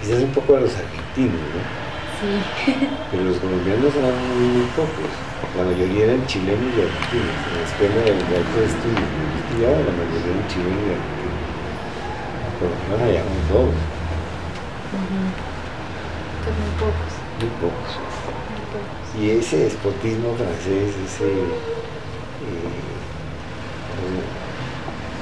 Quizás 0.00 0.22
un 0.22 0.30
poco 0.30 0.56
a 0.56 0.60
los 0.60 0.74
argentinos, 0.74 1.34
¿no? 1.34 1.91
Sí. 2.22 2.30
pero 3.10 3.24
los 3.24 3.36
colombianos 3.38 3.90
eran 3.98 4.14
muy, 4.14 4.62
pocos. 4.78 5.10
La 5.58 5.64
mayoría 5.64 6.04
eran 6.04 6.24
chilenos 6.26 6.70
y 6.70 6.86
argentinos. 6.86 7.34
En 7.50 7.58
la 7.58 7.66
escuela 7.66 7.98
de 7.98 8.14
altos 8.14 8.62
estudios 8.62 9.10
que 9.10 9.42
estudiaba, 9.42 9.82
la 9.82 9.90
mayoría 9.90 10.30
eran 10.30 10.46
chilenos 10.46 10.86
y 10.86 10.94
argentinos. 10.94 11.42
Por 12.62 12.70
lo 12.70 12.78
menos 12.78 13.02
allá 13.02 13.22
muy 13.26 13.42
todos, 13.50 13.74
muy 16.52 16.70
pocos. 16.78 17.12
muy 17.40 17.50
pocos. 17.58 17.90
Muy 17.98 18.62
pocos. 18.70 19.18
Y 19.18 19.30
ese 19.30 19.56
despotismo 19.66 20.34
francés, 20.36 20.94
ese, 20.94 21.26
eh, 21.26 21.50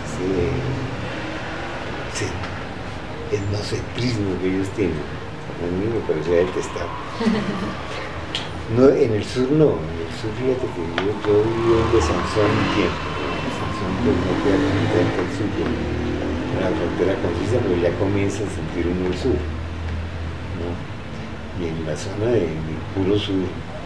ese, 0.04 0.28
ese 2.12 2.28
etnocentrismo 3.37 4.38
que 4.40 4.47
ellos 4.49 4.69
tienen, 4.76 5.00
a 5.60 5.66
mí 5.68 5.84
me 5.92 6.00
parecía 6.08 6.36
detestable. 6.46 6.90
No, 8.76 8.88
en 8.88 9.12
el 9.14 9.24
sur 9.24 9.50
no, 9.52 9.76
en 9.82 9.96
el 9.98 10.12
sur 10.14 10.30
fíjate 10.38 10.66
que 10.74 10.82
yo, 11.02 11.10
yo 11.26 11.34
viví 11.42 11.72
en 11.74 11.88
Besanzón 11.92 12.46
un 12.46 12.68
tiempo, 12.78 13.06
pues 14.04 14.16
no 14.16 14.32
queda 14.44 14.58
del 14.62 15.30
sur, 15.36 15.50
en 15.58 16.60
la 16.60 16.70
frontera 16.70 17.14
con 17.20 17.30
Suiza, 17.38 17.58
pero 17.62 17.76
ya 17.82 17.90
comienza 17.98 18.44
a 18.44 18.50
sentir 18.50 18.86
uno 18.86 19.06
el 19.08 19.18
sur. 19.18 19.36
¿no? 20.60 20.70
Y 21.58 21.68
en 21.68 21.86
la 21.86 21.96
zona 21.96 22.26
de, 22.26 22.40
de 22.40 22.74
puro 22.94 23.18
sur, 23.18 23.34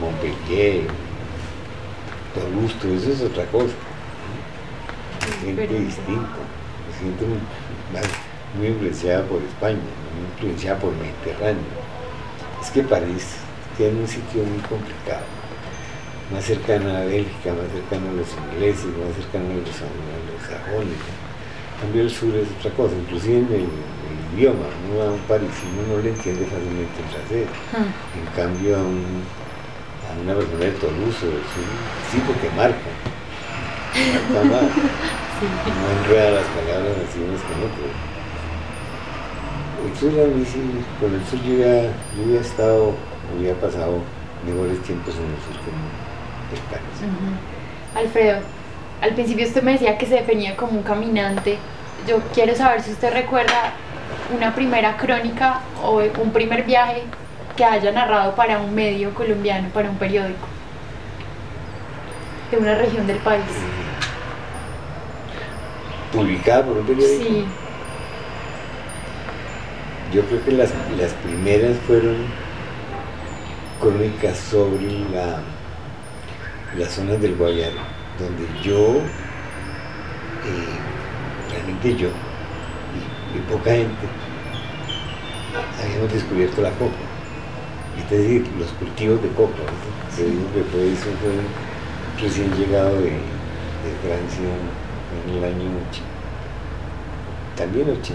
Montpellier, 0.01 0.87
todo 2.35 2.95
eso 2.95 3.11
es 3.11 3.21
otra 3.23 3.45
cosa. 3.47 3.75
Diferente. 5.45 5.79
distinta, 5.81 6.43
gente 7.01 7.25
muy, 7.25 7.39
más- 7.93 8.34
muy 8.57 8.69
influenciada 8.69 9.23
por 9.25 9.43
España, 9.43 9.79
muy 10.15 10.25
influenciada 10.35 10.79
por 10.79 10.93
el 10.93 10.99
Mediterráneo. 11.01 11.73
Es 12.63 12.71
que 12.71 12.83
París 12.83 13.37
tiene 13.77 14.01
un 14.01 14.09
sitio 14.09 14.43
muy 14.45 14.61
complicado, 14.69 15.27
más 16.33 16.45
cercano 16.45 16.89
a 16.97 17.01
Bélgica, 17.05 17.53
más 17.53 17.69
cercano 17.75 18.11
a 18.11 18.15
los 18.15 18.29
ingleses, 18.33 18.87
más 18.97 19.13
cercano 19.19 19.51
a 19.51 19.59
los, 19.61 19.77
a 19.83 19.91
los 19.91 20.41
sajones. 20.47 21.01
En 21.05 21.81
cambio 21.83 22.03
el 22.03 22.11
sur 22.11 22.33
es 22.37 22.49
otra 22.59 22.71
cosa, 22.73 22.95
inclusive 22.95 23.39
en 23.39 23.49
el, 23.53 23.67
el 23.69 24.19
idioma, 24.39 24.67
uno 24.89 25.03
a 25.03 25.13
un 25.13 25.21
parisino 25.27 25.83
no 25.91 26.01
le 26.01 26.11
entiende 26.11 26.47
fácilmente 26.47 26.97
el 27.03 27.09
francés. 27.13 27.47
Mm. 27.75 27.91
En 28.23 28.27
cambio, 28.39 28.77
a, 28.77 28.83
un- 28.83 29.25
a 30.07 30.11
una 30.23 30.35
persona 30.39 30.65
de 30.65 30.71
Toulouse, 30.79 31.27
del 31.27 31.43
sur, 31.53 31.69
sí, 32.13 32.23
porque 32.27 32.49
marca. 32.57 32.89
Marca 34.33 34.45
más. 34.49 34.71
No 35.45 35.87
enreda 36.01 36.31
las 36.41 36.47
palabras 36.57 36.95
así 37.05 37.19
unas 37.21 37.43
con 37.43 37.59
otras. 37.67 37.93
El 39.85 39.97
sur 39.99 40.11
a 40.11 40.27
mí 40.27 40.45
sí, 40.47 40.61
con 40.99 41.15
el 41.15 41.25
sur 41.27 41.39
yo 41.43 41.59
ya, 41.59 41.83
yo 42.17 42.25
había 42.25 42.41
estado, 42.41 42.93
había 43.37 43.55
pasado 43.55 43.99
mejores 44.47 44.83
tiempos 44.83 45.15
en 45.15 45.25
el 45.25 45.37
sur 45.45 45.63
que 45.63 45.71
en 45.71 46.57
el 46.57 46.61
París. 46.71 46.99
Ujú. 47.01 47.99
Alfredo, 47.99 48.39
al 49.03 49.11
principio 49.11 49.47
usted 49.47 49.63
me 49.63 49.73
decía 49.73 49.99
que 49.99 50.07
se 50.07 50.15
definía 50.15 50.57
como 50.57 50.79
un 50.79 50.83
caminante. 50.83 51.59
Yo 52.09 52.21
quiero 52.33 52.55
saber 52.55 52.83
si 52.83 52.93
usted 52.93 53.13
recuerda 53.13 53.75
una 54.35 54.55
primera 54.55 54.97
crónica 54.97 55.61
o 55.83 56.01
un 56.23 56.31
primer 56.33 56.65
viaje 56.65 57.03
que 57.55 57.65
haya 57.65 57.93
narrado 57.93 58.35
para 58.35 58.61
un 58.61 58.75
medio 58.75 59.13
colombiano, 59.15 59.69
para 59.69 59.91
un 59.91 59.97
periódico 59.97 60.47
de 62.51 62.57
una 62.57 62.75
región 62.75 63.07
del 63.07 63.19
país. 63.19 63.45
¿Publicada 66.13 66.65
por 66.65 66.79
un 66.79 66.87
periódico? 66.87 67.25
Sí. 67.25 67.45
Yo 70.15 70.23
creo 70.27 70.45
que 70.45 70.53
las, 70.53 70.71
las 70.97 71.13
primeras 71.25 71.77
fueron 71.89 72.15
crónicas 73.81 74.39
sobre 74.39 75.01
la, 75.11 75.43
las 76.79 76.93
zonas 76.93 77.21
del 77.21 77.35
Guayaro, 77.35 77.81
donde 78.17 78.47
yo, 78.63 78.99
eh, 80.45 80.79
realmente 81.51 81.97
yo, 81.97 82.11
y, 83.35 83.53
poca 83.53 83.73
gente, 83.73 84.07
habíamos 85.83 86.13
descubierto 86.13 86.63
la 86.63 86.71
coca. 86.71 86.95
Es 87.99 88.09
decir, 88.09 88.47
los 88.57 88.71
cultivos 88.75 89.21
de 89.21 89.31
coca. 89.31 89.59
¿no? 89.59 90.17
Yo 90.17 90.31
digo 90.31 90.47
que 90.55 90.63
fue 90.71 90.93
eso, 90.93 91.09
fue 91.21 92.23
recién 92.25 92.55
llegado 92.55 92.95
de, 93.01 93.11
de 93.11 93.91
Francia 94.01 94.47
en 95.27 95.39
el 95.39 95.43
año 95.43 95.71
80, 95.91 96.07
también 97.57 97.91
81, 97.91 98.15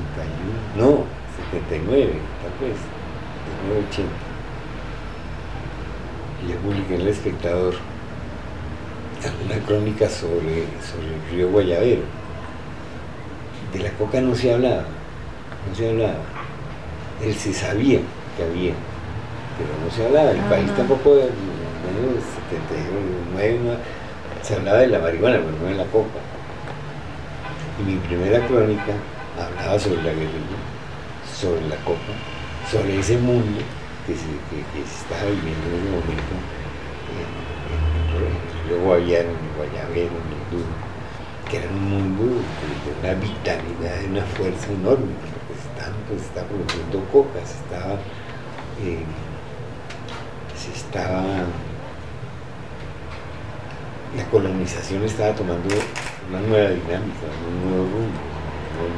no, 0.78 1.19
79, 1.52 2.12
tal 2.42 2.68
vez, 2.68 2.78
1980. 3.68 4.12
Y 6.46 6.52
yo 6.52 6.58
publiqué 6.60 6.96
en 6.96 7.02
El 7.02 7.08
Espectador 7.08 7.76
una 9.46 9.66
crónica 9.66 10.10
sobre, 10.10 10.66
sobre 10.80 11.08
el 11.08 11.32
río 11.32 11.50
Guayabero. 11.50 12.04
De 13.74 13.80
la 13.80 13.92
coca 13.92 14.22
no 14.22 14.34
se 14.36 14.54
hablaba, 14.54 14.86
no 15.68 15.76
se 15.76 15.90
hablaba. 15.90 16.24
Él 17.22 17.36
se 17.36 17.54
sabía 17.54 18.00
que 18.38 18.44
había, 18.44 18.74
pero 19.58 19.70
no 19.84 19.92
se 19.92 20.06
hablaba. 20.06 20.32
El 20.32 20.42
país 20.50 20.74
tampoco, 20.76 21.16
en 21.16 21.20
el 21.20 21.28
año 21.28 22.22
79, 22.50 23.60
no, 23.64 23.74
se 24.44 24.56
hablaba 24.56 24.80
de 24.80 24.88
la 24.88 25.00
marihuana, 25.00 25.38
pero 25.38 25.52
no 25.62 25.66
de 25.66 25.76
la 25.76 25.86
coca. 25.86 26.20
Y 27.80 27.92
mi 27.92 27.98
primera 27.98 28.46
crónica 28.48 28.94
hablaba 29.38 29.78
sobre 29.78 29.98
la 29.98 30.12
guerrilla, 30.12 30.59
sobre 31.40 31.62
la 31.70 31.78
coca, 31.78 32.12
sobre 32.70 33.00
ese 33.00 33.18
mundo 33.18 33.62
que 34.06 34.14
se, 34.14 34.28
que, 34.52 34.60
viviendo 35.32 35.68
en 35.70 35.76
ese 35.80 35.90
momento 35.90 36.36
en, 37.16 37.24
en, 37.24 38.26
en 38.26 38.50
en 38.70 38.76
el 38.76 38.86
Guayabero, 38.86 39.30
en 39.30 40.32
el 40.36 40.44
Duro, 40.52 40.74
que 41.50 41.58
era 41.58 41.70
un 41.70 41.90
mundo 41.90 42.24
de, 42.26 43.08
una 43.08 43.14
vitalidad, 43.20 44.00
de 44.02 44.08
una 44.08 44.24
fuerza 44.24 44.68
enorme, 44.72 45.14
porque 45.32 45.62
se 45.62 45.70
estaba, 45.70 45.96
pues, 46.10 46.22
estaba 46.24 46.48
produciendo 46.48 47.06
coca, 47.12 47.40
se 47.46 47.56
estaba, 47.56 47.94
eh, 48.84 49.04
se 50.58 50.72
estaba, 50.72 51.24
la 54.18 54.26
colonización 54.30 55.04
estaba 55.04 55.34
tomando 55.36 55.70
una 56.30 56.42
nueva 56.42 56.70
dinámica, 56.70 57.26
un 57.48 57.70
nuevo 57.72 57.86
rumbo. 57.86 58.29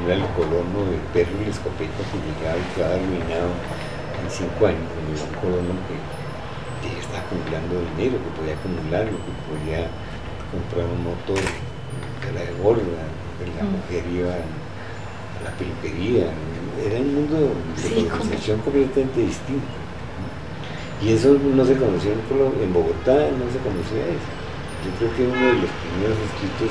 Era 0.06 0.16
el 0.16 0.26
colono 0.38 0.86
del 0.90 1.02
perro 1.14 1.34
y 1.42 1.46
la 1.46 1.52
escopeta 1.52 2.02
que 2.10 2.18
llegaba 2.22 2.58
y 2.58 2.66
quedaba 2.76 2.96
arruinado 2.96 3.50
en 4.22 4.28
cinco 4.30 4.62
años, 4.68 4.86
era 4.94 5.26
un 5.26 5.36
colono 5.42 5.74
que, 5.90 5.96
que 6.82 6.88
ya 6.94 7.00
estaba 7.02 7.22
acumulando 7.26 7.74
dinero, 7.98 8.16
que 8.22 8.32
podía 8.38 8.54
acumularlo, 8.58 9.18
que 9.18 9.34
podía 9.50 9.82
comprar 10.54 10.86
un 10.86 11.02
motor 11.06 11.42
de 11.42 12.30
la 12.34 12.42
de 12.46 12.54
borda, 12.62 13.02
que 13.42 13.46
la 13.58 13.64
Mm. 13.66 13.74
mujer 13.74 14.04
iba 14.14 14.34
a 14.38 15.40
la 15.46 15.52
peluquería. 15.58 16.30
Era 16.82 16.98
un 17.02 17.14
mundo 17.16 17.36
de 17.42 17.82
Sí, 17.82 18.06
colonización 18.06 18.58
completamente 18.62 19.20
distinto. 19.22 19.74
Y 21.02 21.14
eso 21.18 21.34
no 21.34 21.66
se 21.66 21.76
conocía 21.78 22.14
en, 22.14 22.22
Colo- 22.30 22.54
en 22.62 22.70
Bogotá, 22.74 23.18
no 23.34 23.46
se 23.50 23.58
conocía 23.66 24.06
eso. 24.06 24.30
Yo 24.86 24.90
creo 24.98 25.10
que 25.18 25.24
uno 25.26 25.46
de 25.50 25.58
los 25.66 25.72
primeros 25.82 26.18
escritos, 26.30 26.70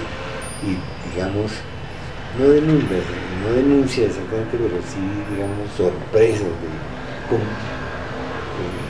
y 0.63 0.79
digamos, 1.11 1.51
no 2.39 2.45
denuncia, 2.49 2.99
no 3.45 3.53
denuncia 3.55 4.07
exactamente, 4.07 4.57
pero 4.57 4.77
sí, 4.87 5.01
digamos, 5.35 5.71
sorpresas 5.77 6.47
de, 6.63 6.71
com- 7.29 7.41
eh, 8.61 8.87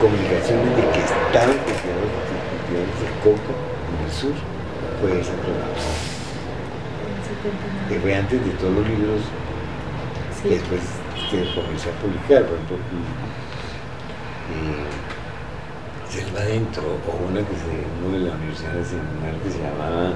comunicaciones 0.00 0.70
de 0.76 0.82
que 0.82 1.00
cultivados 1.00 1.56
cultivadores 1.66 2.98
de 3.02 3.08
coca 3.24 3.52
en 3.52 3.98
el 4.06 4.12
sur, 4.12 4.36
fue 5.00 5.10
esa 5.20 5.32
crónica. 5.42 5.74
Que 7.88 8.00
fue 8.00 8.14
antes 8.14 8.44
de 8.44 8.50
todos 8.52 8.74
los 8.74 8.88
libros 8.88 9.20
Sí. 10.42 10.48
que 10.48 10.54
después 10.58 10.80
se 11.30 11.38
comenzó 11.54 11.88
a 11.90 11.92
publicar, 12.02 12.42
por 12.44 12.54
ejemplo, 12.54 12.76
eh, 14.52 14.86
Selva 16.08 16.40
Adentro, 16.40 16.82
o 17.06 17.10
una 17.28 17.40
que 17.40 17.54
se, 17.56 17.72
uno 18.06 18.18
de 18.18 18.24
la 18.30 18.34
Universidad 18.36 18.74
Nacional 18.74 19.34
que 19.42 19.50
se 19.50 19.58
llamaba 19.58 20.12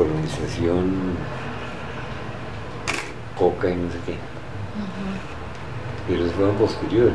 Colonización 0.00 1.14
Coca 3.38 3.68
y 3.68 3.74
no 3.76 3.90
sé 3.92 3.98
qué, 4.06 4.14
pero 6.08 6.20
esos 6.24 6.34
fueron 6.36 6.54
posteriores. 6.56 7.12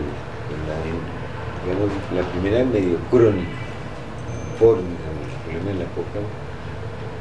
La, 0.67 1.65
digamos, 1.65 1.89
la 2.13 2.21
primera 2.29 2.63
medio 2.63 2.97
crónica, 3.09 3.49
sobre 4.59 4.81
el 4.81 4.85
problema 5.45 5.71
de 5.71 5.83
la 5.83 5.89
coca, 5.95 6.19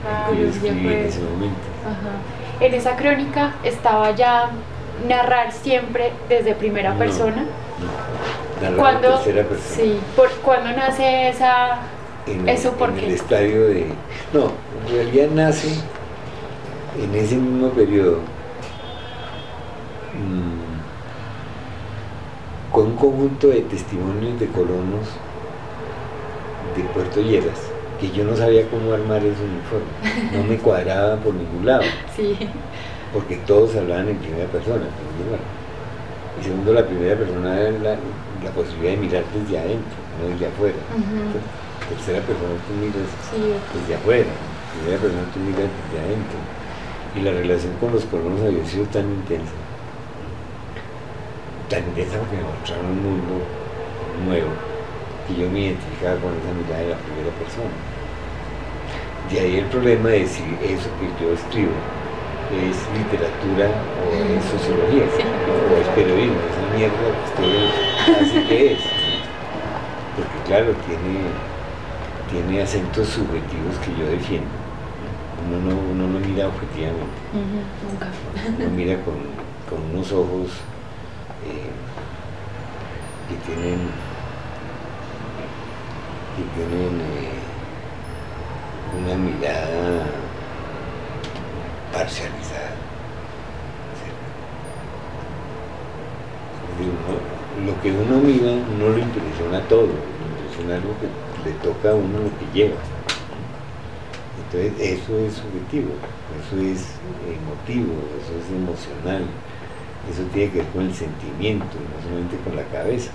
Ah, 0.06 0.26
que 0.30 0.38
yo 0.42 0.48
escribí 0.48 0.86
en 0.86 1.04
ese 1.06 1.20
momento. 1.20 1.56
Ajá. 1.82 2.64
En 2.66 2.74
esa 2.74 2.96
crónica 2.96 3.54
estaba 3.64 4.10
ya 4.10 4.50
narrar 5.08 5.50
siempre 5.50 6.12
desde 6.28 6.54
primera 6.54 6.92
No, 6.92 6.98
persona. 6.98 7.36
no. 7.44 8.60
Narrar 8.60 8.70
en 8.72 8.76
¿Cuándo, 8.76 9.14
tercera 9.14 9.44
persona. 9.48 9.76
sí, 9.76 9.98
por, 10.14 10.28
¿cuándo 10.42 10.72
nace 10.72 11.30
esa...? 11.30 11.78
En, 12.26 12.48
¿Eso 12.48 12.74
el, 12.78 12.98
en 12.98 13.04
el 13.04 13.10
estadio 13.12 13.66
de... 13.68 13.86
No, 14.32 14.52
en 14.88 14.94
realidad 14.94 15.28
nace 15.34 15.68
en 17.02 17.14
ese 17.14 17.36
mismo 17.36 17.68
periodo. 17.70 18.18
Mm, 20.14 20.64
con 22.72 22.86
un 22.86 22.96
conjunto 22.96 23.48
de 23.48 23.60
testimonios 23.62 24.38
de 24.40 24.46
colonos 24.48 25.06
de 26.76 26.82
Puerto 26.92 27.20
Lleras, 27.20 27.60
que 28.00 28.10
yo 28.10 28.24
no 28.24 28.36
sabía 28.36 28.68
cómo 28.68 28.92
armar 28.92 29.18
ese 29.18 29.42
uniforme, 29.44 29.86
no 30.32 30.44
me 30.44 30.56
cuadraba 30.62 31.16
por 31.16 31.34
ningún 31.34 31.66
lado, 31.66 31.82
Sí. 32.16 32.36
porque 33.12 33.36
todos 33.46 33.76
hablaban 33.76 34.08
en 34.08 34.16
primera 34.16 34.46
persona, 34.48 34.86
y 36.40 36.44
segundo 36.44 36.72
la 36.72 36.84
primera 36.84 37.16
persona 37.16 37.60
era 37.60 37.70
la, 37.70 37.90
la 38.42 38.50
posibilidad 38.56 38.92
de 38.92 38.96
mirar 38.98 39.24
desde 39.34 39.58
adentro, 39.58 39.94
no 40.20 40.28
desde 40.30 40.46
afuera. 40.46 40.74
Tercera 41.88 42.20
persona 42.24 42.56
tú 42.66 42.72
miras 42.80 43.08
Sí, 43.30 43.40
desde 43.76 43.94
afuera, 43.94 44.32
primera 44.72 44.98
persona 45.02 45.24
tú 45.32 45.38
miras 45.40 45.68
desde 45.68 45.98
adentro. 46.00 46.38
Y 47.14 47.20
la 47.20 47.30
relación 47.30 47.72
con 47.78 47.92
los 47.92 48.04
colonos 48.06 48.40
había 48.42 48.64
sido 48.66 48.86
tan 48.86 49.04
intensa, 49.06 49.54
tan 51.68 51.84
intensa 51.94 52.18
porque 52.18 52.36
me 52.36 52.42
mostraron 52.42 52.86
un 52.90 53.02
mundo 53.04 53.34
nuevo, 54.26 54.50
que 55.28 55.36
yo 55.38 55.46
me 55.50 55.70
identificaba 55.70 56.16
con 56.18 56.34
esa 56.34 56.50
mirada 56.58 56.82
de 56.82 56.90
la 56.90 56.98
primera 56.98 57.30
persona. 57.38 57.70
De 59.30 59.36
ahí 59.40 59.56
el 59.62 59.66
problema 59.70 60.08
de 60.10 60.26
si 60.26 60.42
eso 60.66 60.90
que 60.98 61.06
yo 61.22 61.32
escribo 61.38 61.76
es 62.50 62.76
literatura 62.98 63.70
o 63.70 64.04
es 64.10 64.42
sociología, 64.50 65.06
Sí. 65.14 65.22
o 65.22 65.72
es 65.80 65.88
periodismo, 65.94 66.40
esa 66.50 66.64
mierda 66.74 67.06
que 67.14 67.24
ustedes 67.30 67.70
así 68.20 68.38
que 68.48 68.72
es. 68.74 68.80
Porque 70.18 70.38
claro, 70.46 70.74
tiene, 70.86 71.30
tiene 72.34 72.62
acentos 72.62 73.06
subjetivos 73.08 73.76
que 73.84 73.94
yo 74.00 74.10
defiendo. 74.10 74.48
Uno 75.46 75.70
no, 75.70 75.76
uno 75.92 76.08
no 76.08 76.18
mira 76.26 76.48
objetivamente, 76.48 77.20
Nunca. 77.32 78.08
uno 78.58 78.70
mira 78.74 78.94
con, 79.04 79.14
con 79.70 79.78
unos 79.94 80.10
ojos 80.10 80.48
eh, 81.46 81.70
que 83.28 83.36
tienen, 83.46 83.78
que 86.34 86.42
tienen 86.56 87.00
eh, 87.00 87.38
una 88.98 89.14
mirada 89.16 90.06
parcializada. 91.92 92.72
Uno- 96.80 97.66
lo 97.70 97.80
que 97.82 97.92
uno 97.92 98.18
mira 98.18 98.50
no 98.78 98.88
lo 98.88 98.98
impresiona 98.98 99.60
todo, 99.68 99.90
impresiona 100.54 100.74
algo 100.76 100.94
que 101.00 101.48
le 101.48 101.56
toca 101.58 101.90
a 101.90 101.94
uno 101.94 102.18
lo 102.18 102.38
que 102.38 102.46
lleva. 102.58 102.76
Entonces 104.44 104.72
eso 104.80 105.18
es 105.18 105.34
subjetivo, 105.34 105.94
eso 106.38 106.60
es 106.60 106.86
emotivo, 107.26 107.94
eso 108.20 108.32
es 108.38 108.50
emocional, 108.54 109.24
eso 110.10 110.22
tiene 110.32 110.52
que 110.52 110.58
ver 110.58 110.68
con 110.68 110.82
el 110.82 110.94
sentimiento, 110.94 111.64
no 111.64 112.02
solamente 112.02 112.36
con 112.38 112.56
la 112.56 112.64
cabeza. 112.64 113.10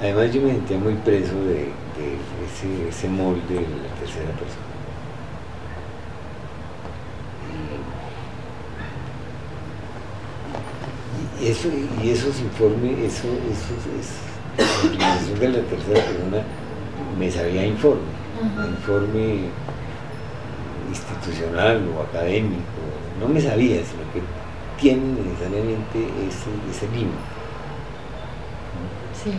Además 0.00 0.32
yo 0.32 0.42
me 0.42 0.50
sentía 0.52 0.78
muy 0.78 0.94
preso 0.94 1.34
de, 1.44 1.72
de 1.96 2.16
ese, 2.46 2.88
ese 2.88 3.08
molde 3.08 3.54
de 3.54 3.60
la 3.60 3.94
tercera 3.98 4.30
persona. 4.32 4.66
y, 11.40 11.48
eso, 11.48 11.68
y 12.02 12.10
esos 12.10 12.40
informes, 12.40 12.98
eso, 12.98 13.28
eso 13.28 13.74
es, 14.00 14.35
la 14.98 15.38
de 15.40 15.48
la 15.48 15.62
tercera 15.68 16.00
persona 16.00 16.42
me 17.18 17.30
sabía 17.30 17.66
informe, 17.66 18.02
informe 18.68 19.48
institucional 20.88 21.82
o 21.96 22.02
académico, 22.02 22.62
no 23.20 23.28
me 23.28 23.40
sabía, 23.40 23.76
sino 23.84 24.02
que 24.12 24.22
tiene 24.80 25.20
necesariamente 25.22 25.98
ese, 26.28 26.50
ese 26.70 26.86
límite. 26.94 27.16
Sí. 29.24 29.32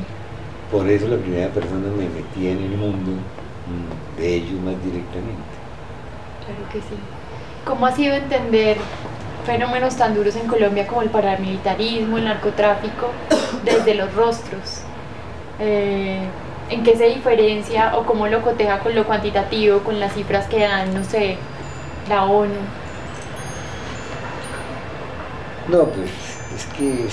Por 0.72 0.90
eso 0.90 1.08
la 1.08 1.18
primera 1.18 1.50
persona 1.50 1.88
me 1.96 2.10
metía 2.10 2.52
en 2.52 2.64
el 2.64 2.78
mundo 2.78 3.12
mm, 3.12 4.20
de 4.20 4.36
ellos 4.36 4.60
más 4.62 4.76
directamente. 4.84 5.56
Claro 6.46 6.70
que 6.72 6.80
sí. 6.80 6.98
¿Cómo 7.66 7.86
ha 7.86 7.92
sido 7.92 8.16
entender 8.16 8.78
fenómenos 9.46 9.96
tan 9.96 10.16
duros 10.16 10.36
en 10.36 10.48
Colombia 10.48 10.88
como 10.88 11.04
el 11.04 11.10
paramilitarismo, 11.10 12.18
el 12.18 12.26
narcotráfico, 12.26 13.12
desde 13.64 13.94
los 13.94 14.14
rostros? 14.14 14.82
Eh, 15.60 16.20
¿En 16.70 16.84
qué 16.84 16.98
se 16.98 17.06
diferencia 17.06 17.98
o 17.98 18.06
cómo 18.06 18.28
lo 18.28 18.42
coteja 18.42 18.80
con 18.80 18.94
lo 18.94 19.06
cuantitativo, 19.06 19.80
con 19.80 20.00
las 20.00 20.14
cifras 20.14 20.48
que 20.48 20.60
dan, 20.60 20.94
no 20.94 21.04
sé, 21.04 21.38
la 22.10 22.26
ONU? 22.26 22.54
No, 25.70 25.86
pues 25.86 26.10
es 26.56 26.66
que 26.78 27.08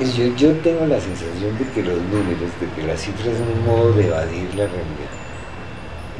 yo, 0.00 0.34
yo, 0.36 0.52
tengo 0.58 0.86
la 0.86 1.00
sensación 1.00 1.56
de 1.58 1.68
que 1.72 1.82
los 1.82 2.00
números, 2.02 2.50
de 2.60 2.68
que 2.74 2.86
las 2.86 3.00
cifras 3.00 3.36
son 3.38 3.48
un 3.48 3.64
modo 3.64 3.92
de 3.92 4.08
evadir 4.08 4.48
la 4.54 4.66
realidad, 4.66 5.14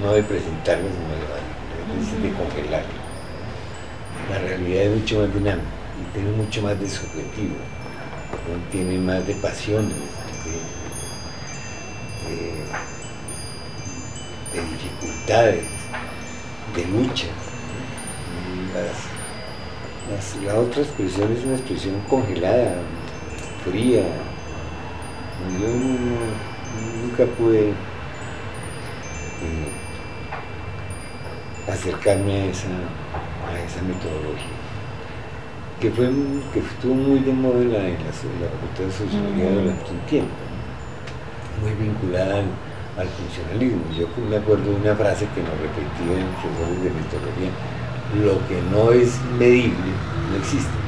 no 0.01 0.12
de 0.12 0.23
presentarlas, 0.23 0.92
sino 0.92 1.09
de 1.09 1.25
evadirla, 1.27 2.23
de 2.23 2.33
congelarla. 2.37 3.05
La 4.31 4.38
realidad 4.38 4.83
es 4.85 5.01
mucho 5.01 5.20
más 5.20 5.35
dinámica 5.35 5.66
y 6.01 6.14
tiene 6.14 6.31
mucho 6.37 6.62
más 6.62 6.81
de 6.81 6.88
subjetivo, 6.88 7.57
tiene 8.71 8.99
más 8.99 9.27
de 9.27 9.35
pasiones, 9.35 9.97
de 14.53 14.61
dificultades, 14.61 15.65
de 16.75 16.85
luchas 16.87 17.45
la 20.45 20.59
otra 20.59 20.83
expresión 20.83 21.33
es 21.33 21.45
una 21.45 21.55
expresión 21.55 22.01
congelada, 22.09 22.75
fría. 23.65 24.03
Yo 25.61 25.69
nunca 25.69 27.25
pude 27.37 27.69
eh, 27.69 27.75
acercarme 31.71 32.33
a 32.33 32.45
esa, 32.47 32.69
a 33.49 33.61
esa 33.65 33.83
metodología, 33.83 34.63
que, 35.81 35.91
fue, 35.91 36.09
que 36.53 36.61
estuvo 36.61 36.95
muy 36.95 37.21
de 37.21 37.33
moda 37.33 37.61
en 37.61 37.73
la, 37.73 37.79
en 37.79 37.95
la, 37.95 38.13
Facultad 38.13 38.85
de 38.85 38.93
Sociología 38.93 39.51
durante 39.51 39.91
un 39.91 40.01
tiempo, 40.07 40.35
muy 41.61 41.73
vinculada 41.75 42.39
al, 42.97 43.09
funcionalismo. 43.09 43.83
Yo 43.97 44.07
me 44.29 44.37
acuerdo 44.37 44.71
de 44.71 44.77
una 44.77 44.95
frase 44.95 45.27
que 45.35 45.43
nos 45.43 45.51
repetían 45.59 46.29
profesores 46.41 46.83
de 46.83 46.91
metodología, 46.91 47.51
lo 48.23 48.39
que 48.47 48.63
no 48.71 48.93
es 48.93 49.21
medible 49.39 49.91
no 50.31 50.37
existe. 50.37 50.79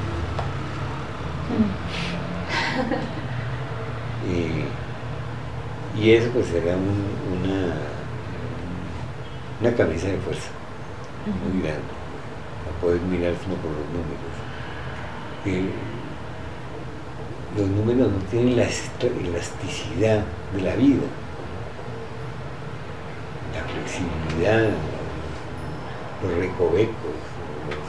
Mm. 1.46 1.70
y, 5.98 6.10
eso 6.10 6.30
pues 6.30 6.50
era 6.52 6.76
una, 6.76 7.74
una 9.60 9.76
camisa 9.76 10.08
de 10.08 10.18
fuerza 10.18 10.50
muy 11.26 11.62
grande, 11.62 11.82
a 11.82 12.80
poder 12.80 13.00
mirar 13.02 13.34
sino 13.42 13.56
por 13.56 13.70
los 13.70 13.86
números. 13.90 14.45
Los 17.56 17.68
números 17.68 18.10
no 18.12 18.18
tienen 18.30 18.56
la 18.56 18.64
elasticidad 18.64 20.22
de 20.54 20.62
la 20.62 20.74
vida, 20.76 21.02
la 23.54 23.62
flexibilidad, 23.62 24.70
los 26.22 26.34
recovecos, 26.38 27.16
los, 27.68 27.86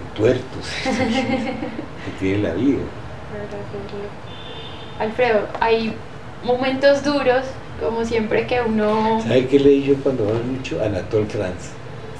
entuertos 0.00 0.68
que 0.84 2.10
tiene 2.20 2.42
la 2.42 2.54
vida. 2.54 2.82
Alfredo, 5.00 5.48
hay 5.60 5.94
momentos 6.44 7.02
duros, 7.02 7.44
como 7.80 8.04
siempre 8.04 8.46
que 8.46 8.60
uno... 8.60 9.20
¿Sabe 9.22 9.48
qué 9.48 9.58
leí 9.58 9.82
yo 9.82 9.96
cuando 9.96 10.28
hablo 10.28 10.44
mucho? 10.44 10.80
Anatole 10.84 11.26
France. 11.26 11.70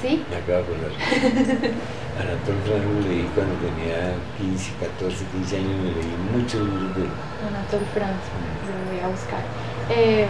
¿Sí? 0.02 0.24
Me 0.28 0.36
acabo 0.36 0.58
de 0.58 0.64
acordar. 0.64 1.70
Anatole 2.20 2.60
France 2.64 2.86
lo 2.86 3.00
leí 3.08 3.28
cuando 3.34 3.54
tenía 3.58 4.14
15, 4.38 4.72
14, 4.80 5.24
15 5.32 5.56
años, 5.56 5.76
me 5.82 5.90
leí 5.90 6.14
muchos 6.30 6.60
libros 6.62 6.94
de 6.94 7.06
Anatole 7.42 7.86
France, 7.92 8.26
lo 8.70 8.90
voy 8.90 9.00
a 9.02 9.08
buscar. 9.08 9.42
Eh, 9.90 10.26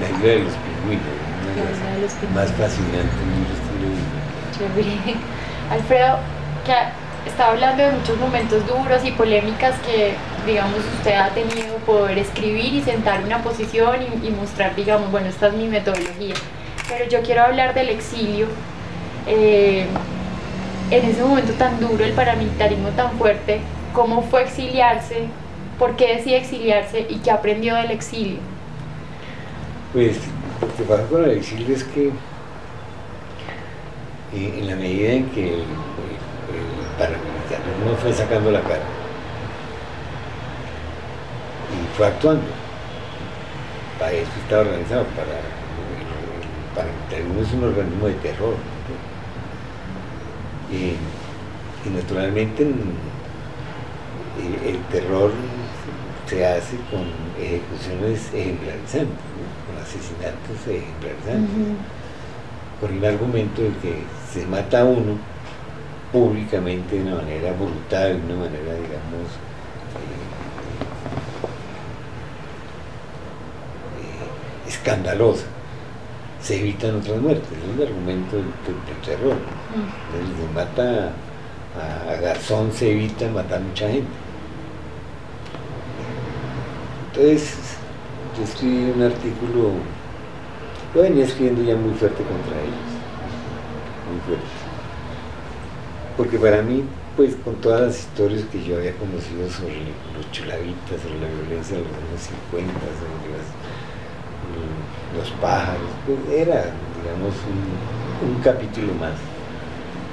la 0.00 0.06
isla 0.08 0.28
de 0.28 0.38
los 0.44 0.54
pingüinos 0.54 1.28
más 2.34 2.52
fascinante 2.52 3.08
Alfredo, 5.70 6.18
que 6.64 6.72
está 7.28 7.48
hablando 7.50 7.82
de 7.82 7.92
muchos 7.92 8.16
momentos 8.18 8.66
duros 8.66 9.04
y 9.04 9.12
polémicas 9.12 9.74
que, 9.80 10.14
digamos, 10.46 10.80
usted 10.96 11.14
ha 11.14 11.28
tenido 11.30 11.76
poder 11.86 12.18
escribir 12.18 12.74
y 12.74 12.82
sentar 12.82 13.22
una 13.22 13.42
posición 13.42 13.96
y, 14.22 14.30
mostrar, 14.30 14.74
digamos, 14.74 15.10
bueno, 15.10 15.28
esta 15.28 15.48
es 15.48 15.54
mi 15.54 15.68
metodología. 15.68 16.34
Pero 16.88 17.08
yo 17.08 17.22
quiero 17.22 17.42
hablar 17.42 17.74
del 17.74 17.90
exilio. 17.90 18.46
Eh, 19.26 19.86
en 20.90 21.04
ese 21.04 21.22
momento 21.22 21.52
tan 21.54 21.80
duro, 21.80 22.04
el 22.04 22.12
paramilitarismo 22.12 22.90
tan 22.90 23.18
fuerte, 23.18 23.60
¿cómo 23.92 24.22
fue 24.22 24.42
exiliarse? 24.42 25.26
¿Por 25.78 25.96
qué 25.96 26.16
decide 26.16 26.38
exiliarse 26.38 27.06
y 27.08 27.16
qué 27.16 27.30
aprendió 27.30 27.74
del 27.74 27.90
exilio? 27.90 28.38
Pues 29.92 30.16
lo 30.60 30.76
que 30.76 30.82
pasa 30.84 31.06
con 31.08 31.24
el 31.24 31.32
exilio 31.32 31.74
es 31.74 31.84
que 31.84 32.08
eh, 32.08 32.12
en 34.58 34.66
la 34.66 34.76
medida 34.76 35.12
en 35.12 35.28
que 35.30 35.54
el, 35.54 35.64
paramilitarismo 36.98 37.94
fue 38.02 38.12
sacando 38.12 38.50
la 38.50 38.60
cara 38.60 38.82
y 41.70 41.96
fue 41.96 42.06
actuando, 42.06 42.44
para 44.00 44.12
eso 44.12 44.30
está 44.42 44.60
organizado, 44.60 45.04
para 45.04 45.38
el, 45.38 45.44
paramilitarismo 46.74 47.42
es 47.42 47.52
un 47.52 47.64
organismo 47.64 48.06
de 48.06 48.14
terror. 48.14 48.77
Y, 50.72 50.96
naturalmente 51.90 52.62
el, 52.64 52.76
terror 54.92 55.30
se 56.26 56.46
hace 56.46 56.76
con 56.90 57.06
ejecuciones 57.42 58.28
ejemplarizantes 58.34 59.16
asesinatos 59.88 60.66
ejemplarizantes, 60.66 61.76
por 62.80 62.90
el 62.90 63.04
argumento 63.04 63.62
de 63.62 63.70
que 63.78 64.02
se 64.32 64.46
mata 64.46 64.80
a 64.80 64.84
uno 64.84 65.16
públicamente 66.12 66.96
de 66.96 67.02
una 67.02 67.16
manera 67.16 67.52
brutal, 67.52 68.20
de 68.20 68.26
una 68.26 68.44
manera, 68.44 68.74
digamos, 68.74 69.28
eh, 69.94 70.22
eh, 74.02 74.68
escandalosa. 74.68 75.44
Se 76.42 76.60
evitan 76.60 76.96
otras 76.96 77.20
muertes, 77.20 77.48
es 77.50 77.76
un 77.76 77.82
argumento 77.86 78.36
del, 78.36 78.46
terror. 79.04 79.36
se 79.36 80.54
mata 80.54 81.12
a, 81.76 82.12
a 82.12 82.20
Garzón, 82.20 82.72
se 82.72 82.92
evita 82.92 83.28
matar 83.28 83.58
a 83.58 83.64
mucha 83.64 83.88
gente. 83.88 84.08
Entonces, 87.12 87.78
yo 88.36 88.44
escribí 88.44 88.92
un 88.94 89.02
artículo, 89.02 89.72
lo 90.94 91.02
venía 91.02 91.24
escribiendo 91.24 91.62
ya 91.64 91.74
muy 91.74 91.92
fuerte 91.94 92.22
contra 92.22 92.54
ellos, 92.62 92.90
muy 94.06 94.20
fuerte. 94.24 94.46
Porque 96.16 96.38
para 96.38 96.62
mí, 96.62 96.84
pues 97.16 97.34
con 97.44 97.56
todas 97.56 97.80
las 97.80 97.98
historias 97.98 98.44
que 98.52 98.62
yo 98.62 98.76
había 98.76 98.94
conocido 98.94 99.50
sobre 99.50 99.82
los 100.14 100.30
chulavitas, 100.30 101.02
sobre 101.02 101.18
la 101.18 101.26
violencia 101.26 101.78
de 101.78 101.82
los 101.82 101.90
años 101.90 102.22
50, 102.52 102.70
sobre 102.70 103.67
los 105.18 105.30
pájaros, 105.42 105.90
pues 106.06 106.18
era, 106.38 106.70
digamos, 107.02 107.34
un, 108.22 108.40
capítulo 108.42 108.94
más 108.94 109.12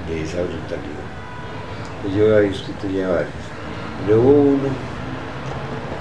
de 0.10 0.24
esa 0.24 0.38
brutalidad. 0.42 1.06
Pues 2.02 2.16
yo 2.16 2.36
había 2.36 2.50
escrito 2.50 2.88
ya 2.90 3.08
varios. 3.10 3.46
Luego 4.08 4.30
uno 4.30 4.70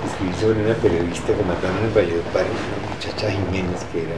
escribí 0.07 0.35
sobre 0.41 0.65
una 0.65 0.75
periodista 0.75 1.33
que 1.33 1.43
mataron 1.45 1.85
en 1.85 1.95
Valledupar, 1.95 2.45
una 2.45 2.95
muchacha 2.95 3.31
Jiménez 3.31 3.85
que 3.93 4.03
era, 4.05 4.17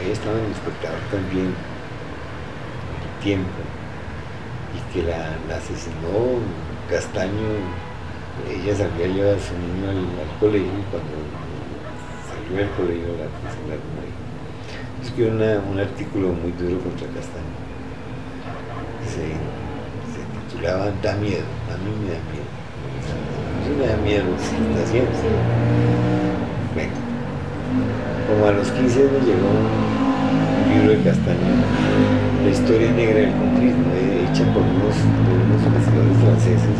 ella 0.00 0.12
estaba 0.12 0.38
en 0.38 0.44
el 0.46 0.52
espectador 0.52 1.00
también 1.10 1.54
el 1.54 3.22
tiempo 3.22 3.60
y 4.74 4.92
que 4.92 5.02
la, 5.02 5.34
asesinó 5.54 6.40
Castaño, 6.88 7.62
ella 8.50 8.74
salió 8.74 9.04
a 9.04 9.08
llevar 9.08 9.34
a 9.36 9.38
su 9.38 9.54
niño 9.54 9.90
al, 9.90 10.40
colegio 10.40 10.66
y 10.66 10.86
cuando 10.90 11.14
colegio 12.76 13.14
la 13.18 13.26
asesinaron 13.30 13.94
ahí. 14.02 14.12
Escribió 15.02 15.32
un 15.70 15.78
artículo 15.78 16.28
muy 16.34 16.52
duro 16.58 16.82
contra 16.82 17.06
Castaño. 17.14 17.54
se, 19.06 19.38
se 20.12 20.20
titulaba 20.50 20.90
Da 21.02 21.14
miedo, 21.16 21.46
a 21.70 21.76
mí 21.78 21.90
me 22.02 22.10
da 22.10 22.20
miedo. 22.30 22.50
A 22.50 23.68
mí 23.68 23.76
me 23.78 23.86
da 23.86 23.96
miedo 24.02 24.24
está 24.34 24.82
haciendo. 24.84 25.10
Como 28.28 28.46
a 28.46 28.52
los 28.52 28.70
15 28.70 28.98
años 29.00 29.22
llegó 29.26 29.48
un 29.50 30.74
libro 30.74 30.90
de 30.98 31.02
Castañeda, 31.02 31.66
La 32.44 32.50
historia 32.50 32.90
negra 32.92 33.18
del 33.20 33.32
comunismo, 33.32 33.84
eh, 33.94 34.26
hecha 34.30 34.44
por 34.54 34.62
unos, 34.62 34.96
por 34.96 35.34
franceses, 36.22 36.78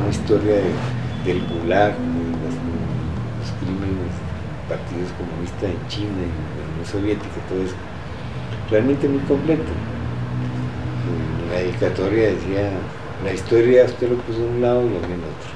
una 0.00 0.10
historia 0.10 0.54
de- 0.56 0.76
del 1.24 1.42
Gulag, 1.46 1.94
partidos 4.94 5.10
comunistas 5.18 5.70
en 5.70 5.88
China, 5.88 6.22
en 6.22 6.58
la 6.58 6.64
Unión 6.72 6.86
Soviética, 6.86 7.40
todo 7.48 7.62
eso. 7.62 7.74
Realmente 8.70 9.08
muy 9.08 9.20
completo. 9.20 9.64
La 11.50 11.58
dedicatoria 11.58 12.30
decía, 12.30 12.70
la 13.24 13.32
historia 13.32 13.84
usted 13.84 14.10
lo 14.10 14.16
puso 14.18 14.38
en 14.38 14.54
un 14.54 14.62
lado 14.62 14.82
y 14.82 14.90
lo 14.90 14.96
en 14.96 15.22
otro. 15.22 15.50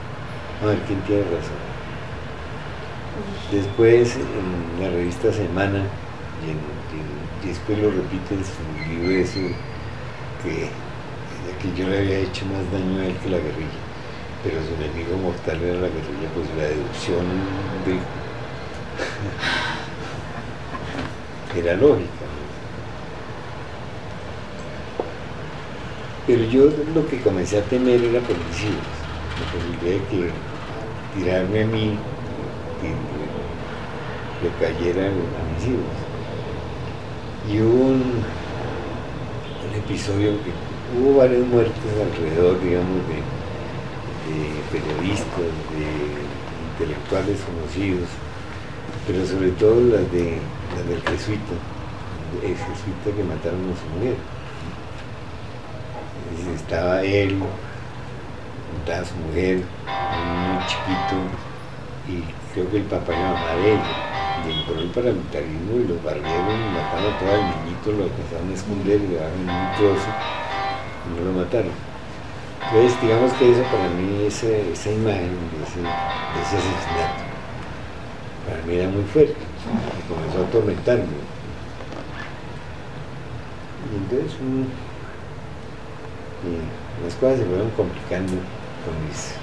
A 0.63 0.67
ver 0.67 0.79
quién 0.87 1.01
tiene 1.03 1.23
razón. 1.23 1.69
Después 3.53 4.17
en 4.17 4.83
la 4.83 4.91
revista 4.91 5.33
Semana, 5.33 5.85
y 7.43 7.49
después 7.49 7.79
lo 7.79 7.91
repite 7.91 8.35
en 8.35 8.45
su 8.45 8.63
libro 8.89 9.11
ese, 9.11 9.55
que, 10.43 10.71
que 11.61 11.75
yo 11.75 11.89
le 11.89 11.99
había 11.99 12.19
hecho 12.19 12.45
más 12.47 12.71
daño 12.71 13.01
a 13.01 13.07
él 13.07 13.17
que 13.23 13.31
la 13.31 13.39
guerrilla, 13.39 13.83
pero 14.43 14.57
su 14.63 14.75
enemigo 14.75 15.17
mortal 15.19 15.63
era 15.63 15.81
la 15.81 15.89
guerrilla, 15.89 16.29
pues 16.35 16.47
la 16.57 16.65
deducción 16.65 17.25
de, 17.87 18.18
era 21.57 21.75
lógica. 21.75 22.09
Pero 26.27 26.45
yo 26.45 26.65
lo 26.95 27.09
que 27.09 27.21
comencé 27.23 27.59
a 27.59 27.63
temer 27.63 28.03
era 28.05 28.21
hijos, 28.63 28.75
la 29.41 29.47
posibilidad 29.53 29.99
de 29.99 30.09
que 30.09 30.31
tirarme 31.17 31.63
a 31.63 31.67
mí, 31.67 31.99
que 32.81 32.89
le, 34.43 34.49
le 34.49 34.55
cayera 34.61 35.07
a 35.07 35.11
mis 35.11 35.67
hijos. 35.69 35.97
Y 37.51 37.61
hubo 37.63 37.87
un, 37.87 38.23
un 39.65 39.75
episodio 39.75 40.33
que 40.45 40.99
hubo 40.99 41.19
varios 41.19 41.47
muertos 41.47 41.75
alrededor, 41.75 42.61
digamos, 42.63 42.99
de 43.09 43.23
periodistas, 44.71 45.49
de 45.73 45.89
intelectuales 46.73 47.41
conocidos, 47.41 48.09
pero 49.07 49.27
sobre 49.27 49.51
todo 49.53 49.81
las, 49.81 50.11
de, 50.13 50.39
las 50.77 50.89
del 50.89 51.03
jesuita, 51.03 51.55
el 52.43 52.57
jesuita 52.57 53.17
que 53.17 53.25
mataron 53.25 53.73
a 53.73 53.77
su 53.77 53.87
mujer. 53.97 54.17
Estaba 56.55 57.03
él, 57.03 57.41
estaba 58.81 59.05
su 59.05 59.15
mujer, 59.17 59.57
niño 59.57 60.67
chiquito, 60.69 61.17
y 62.09 62.23
creo 62.53 62.71
que 62.71 62.77
el 62.77 62.85
papá 62.85 63.13
y 63.13 63.17
la 63.17 63.33
mamá 63.33 63.55
de 63.57 63.73
ella. 63.73 64.09
Y 64.47 64.53
entró 64.53 64.79
el 64.79 64.91
paramilitarismo 64.91 65.77
y 65.81 65.89
los 65.89 66.03
barrieron 66.05 66.61
y 66.61 66.69
mataron 66.77 67.13
a 67.13 67.19
todo 67.19 67.35
el 67.35 67.43
niñito, 67.43 67.93
lo 67.93 68.05
alcanzaron 68.05 68.51
a 68.51 68.55
esconder 68.55 69.01
y 69.01 69.09
le 69.09 69.17
daban 69.17 69.41
un 69.41 69.77
trozo 69.77 70.11
y 71.05 71.19
no 71.19 71.33
lo 71.33 71.45
mataron. 71.45 71.73
Entonces, 72.69 73.01
digamos 73.01 73.33
que 73.35 73.53
eso 73.53 73.63
para 73.73 73.89
mí, 73.89 74.27
esa, 74.27 74.47
esa 74.47 74.91
imagen 74.91 75.33
de 75.33 75.65
ese, 75.65 75.81
de 75.81 76.41
ese 76.45 76.57
asesinato, 76.57 77.28
era 78.71 78.89
muy 78.89 79.05
fuerte 79.05 79.35
y 79.35 80.13
comenzó 80.13 80.39
a 80.39 80.47
atormentarme. 80.47 81.05
Y 83.91 83.97
entonces 83.97 84.37
y 86.45 87.05
las 87.05 87.15
cosas 87.15 87.39
se 87.39 87.47
fueron 87.47 87.71
complicando 87.71 88.33
con 88.85 88.95
mis, 89.07 89.35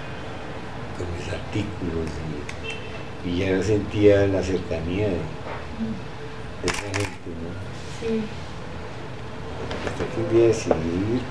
con 0.98 1.08
mis 1.16 1.34
artículos 1.34 2.10
y, 3.26 3.30
y 3.30 3.38
ya 3.40 3.62
sentía 3.64 4.28
la 4.28 4.42
cercanía 4.42 5.08
de, 5.08 5.22
de 6.62 6.72
esa 6.72 6.86
gente, 6.86 7.30
¿no? 7.42 7.50
Sí. 8.00 8.24
Hasta 9.86 10.06
que 10.06 10.22
un 10.22 10.30
día 10.30 10.48
decidí 10.48 11.16
ir, 11.16 11.22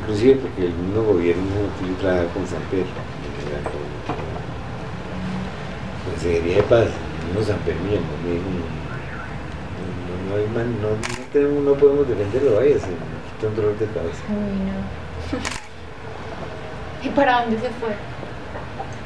inclusive 0.00 0.36
porque 0.36 0.66
el 0.66 0.74
mismo 0.74 1.02
gobierno 1.02 1.44
que 1.78 1.88
yo 1.88 1.94
trabajaba 1.96 2.32
con 2.32 2.46
San 2.46 2.62
Pedro, 2.70 2.86
en 2.86 2.92
la 6.12 6.13
Consejería 6.24 6.56
de 6.56 6.62
Paz, 6.62 6.86
el 6.88 7.26
mismo 7.28 7.44
San 7.44 7.58
Pedro 7.68 7.80
me 7.84 7.90
llamó, 7.92 8.16
me 8.24 8.30
dijo, 8.32 8.48
no, 10.24 10.32
no, 10.32 10.64
no, 10.64 10.64
no, 10.64 10.96
no 10.96 11.24
tenemos- 11.34 11.64
no 11.64 11.74
podemos 11.74 12.08
defenderlo, 12.08 12.56
vaya, 12.56 12.78
se 12.80 12.86
me 12.86 12.96
quita 13.28 13.48
un 13.48 13.56
dolor 13.56 13.76
de 13.78 13.84
cabeza. 13.92 14.22
Uy, 14.32 14.56
no. 14.64 14.80
¿Y 17.04 17.08
para 17.10 17.42
dónde 17.42 17.56
se 17.60 17.68
fue? 17.76 17.92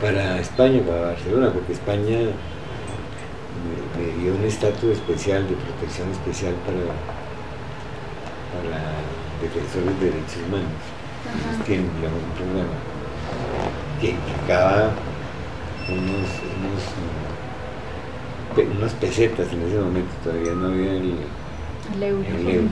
para 0.00 0.38
España, 0.38 0.80
para 0.86 1.00
Barcelona, 1.10 1.50
porque 1.52 1.72
España 1.72 2.18
me, 3.66 3.74
me 3.98 4.22
dio 4.22 4.32
un 4.36 4.44
estatus 4.44 4.92
especial 4.92 5.42
de 5.48 5.56
protección 5.56 6.08
especial 6.12 6.54
para, 6.62 6.86
para 8.54 8.78
defensores 9.42 9.98
de 9.98 10.06
derechos 10.06 10.38
humanos. 10.46 10.70
Ellos 11.34 11.66
tienen, 11.66 11.90
digamos, 11.96 12.22
un 12.22 12.30
programa 12.38 12.78
que 14.00 14.10
implicaba 14.10 14.90
unos, 15.88 16.28
unas 18.78 18.92
pesetas 18.94 19.52
en 19.52 19.62
ese 19.62 19.78
momento, 19.78 20.10
todavía 20.24 20.52
no 20.52 20.66
había 20.68 20.92
el, 20.92 21.14
El 21.94 22.02
euro. 22.02 22.24
el 22.28 22.48
euro. 22.48 22.68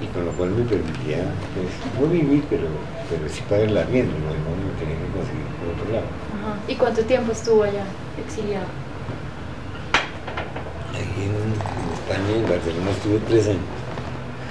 Y 0.00 0.06
con 0.06 0.24
lo 0.26 0.32
cual 0.32 0.50
me 0.50 0.64
permitía, 0.64 1.24
pues, 1.54 2.00
no 2.00 2.06
vivir, 2.06 2.44
pero, 2.48 2.68
pero 3.10 3.28
sí 3.28 3.42
pagar 3.48 3.66
el 3.66 3.76
arriendo, 3.76 4.12
lo 4.12 4.30
demás 4.32 4.54
me 4.62 4.78
tenía 4.78 4.94
que 4.94 5.10
conseguir 5.10 5.46
por 5.58 5.74
otro 5.74 5.92
lado. 5.92 6.06
Ajá. 6.06 6.58
¿Y 6.68 6.74
cuánto 6.76 7.02
tiempo 7.02 7.32
estuvo 7.32 7.64
allá 7.64 7.84
exiliado? 8.24 8.66
En, 10.94 11.00
en 11.02 11.52
España, 11.94 12.36
en 12.36 12.48
Barcelona, 12.48 12.90
estuve 12.90 13.18
tres 13.26 13.46
años. 13.48 13.70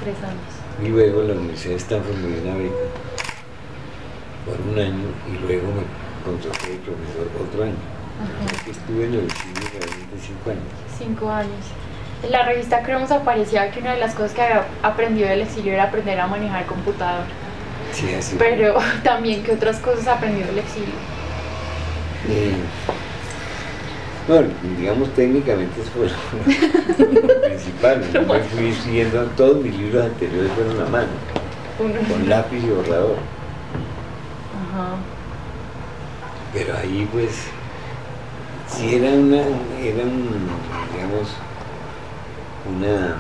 Tres 0.04 0.18
años. 0.24 0.52
Y 0.84 0.90
luego 0.90 1.24
la 1.24 1.34
Universidad 1.34 1.72
de 1.72 1.78
Stanford 1.78 2.16
me 2.18 2.28
dio 2.28 2.42
una 2.44 2.58
beca 2.58 2.86
por 4.46 4.58
un 4.72 4.80
año 4.80 5.08
y 5.32 5.46
luego 5.46 5.68
me 5.74 5.84
contraté 6.28 6.70
de 6.72 6.78
profesor 6.78 7.28
otro 7.42 7.64
año. 7.64 7.76
Estuve 8.68 9.06
en 9.06 9.14
el 9.14 9.30
realmente 9.30 10.16
cinco 10.20 10.50
años. 10.50 10.64
Cinco 10.98 11.30
años. 11.32 11.66
En 12.24 12.32
la 12.32 12.44
revista 12.44 12.82
Cromos 12.82 13.12
aparecía 13.12 13.70
que 13.72 13.80
una 13.80 13.94
de 13.94 14.00
las 14.00 14.16
cosas 14.16 14.34
que 14.34 14.42
había 14.42 14.66
aprendido 14.82 15.30
del 15.30 15.42
exilio 15.42 15.74
era 15.74 15.84
aprender 15.84 16.20
a 16.20 16.28
manejar 16.28 16.66
computador. 16.66 17.26
Sí, 17.94 18.14
así. 18.14 18.36
Pero 18.40 18.76
también, 19.04 19.44
¿qué 19.44 19.54
otras 19.54 19.80
cosas 19.80 20.08
aprendió 20.08 20.46
del 20.48 20.58
exilio? 20.60 20.96
Eh, 22.30 22.56
bueno, 24.28 24.50
digamos 24.78 25.10
técnicamente 25.14 25.80
eso 25.80 25.92
fue 25.92 26.08
lo 27.06 27.42
principal. 27.48 28.04
Yo 28.12 28.22
me 28.24 28.40
fui 28.40 28.74
siguiendo, 28.74 29.24
todos 29.38 29.64
mis 29.64 29.78
libros 29.78 30.04
anteriores 30.04 30.52
fueron 30.52 30.82
a 30.82 30.90
mano, 30.90 31.08
con 31.78 32.28
lápiz 32.28 32.58
y 32.58 32.70
borrador. 32.70 33.16
Ajá. 34.74 34.98
Pero 36.58 36.76
ahí 36.76 37.08
pues 37.12 37.30
sí 38.68 38.96
era 38.96 39.12
una, 39.12 39.42
era 39.80 40.04
un, 40.04 40.28
digamos, 40.92 41.30
una, 42.68 43.16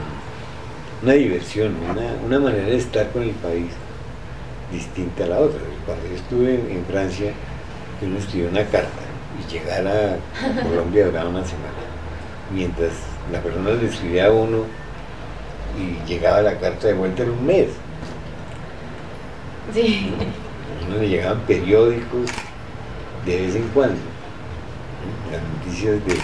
una 1.03 1.13
diversión, 1.13 1.75
una, 1.87 2.15
una 2.25 2.39
manera 2.39 2.65
de 2.65 2.77
estar 2.77 3.11
con 3.11 3.21
el 3.21 3.35
país 3.35 3.67
distinta 4.71 5.25
a 5.25 5.27
la 5.27 5.39
otra. 5.39 5.59
Cuando 5.85 6.07
yo 6.07 6.15
estuve 6.15 6.55
en, 6.55 6.77
en 6.77 6.85
Francia, 6.85 7.31
uno 8.01 8.17
escribía 8.17 8.49
una 8.49 8.63
carta 8.63 9.03
y 9.37 9.51
llegar 9.51 9.85
a 9.85 10.63
Colombia 10.63 11.05
duraba 11.05 11.29
una 11.29 11.45
semana. 11.45 11.77
Mientras 12.51 12.93
la 13.31 13.39
persona 13.39 13.69
le 13.69 13.85
escribía 13.85 14.25
a 14.27 14.31
uno 14.31 14.63
y 15.77 16.09
llegaba 16.09 16.41
la 16.41 16.57
carta 16.57 16.87
de 16.87 16.95
vuelta 16.95 17.21
en 17.21 17.29
un 17.29 17.45
mes. 17.45 17.67
Sí. 19.71 20.11
A 20.81 20.87
uno 20.87 21.01
le 21.01 21.07
llegaban 21.07 21.41
periódicos 21.41 22.31
de 23.25 23.41
vez 23.41 23.55
en 23.55 23.67
cuando. 23.69 23.99
Las 25.31 25.41
noticias 25.41 25.95
de, 26.05 26.15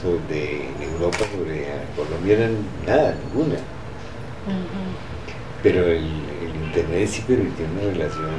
sobre, 0.00 0.68
Europa 0.84 1.18
sobre 1.34 1.66
Colombia 1.96 2.34
eran 2.34 2.56
nada, 2.86 3.14
ninguna. 3.24 3.56
Pero 5.62 5.84
el, 5.86 6.10
Internet 6.66 7.08
sí 7.08 7.22
permitió 7.26 7.66
una 7.66 7.92
relación 7.92 8.34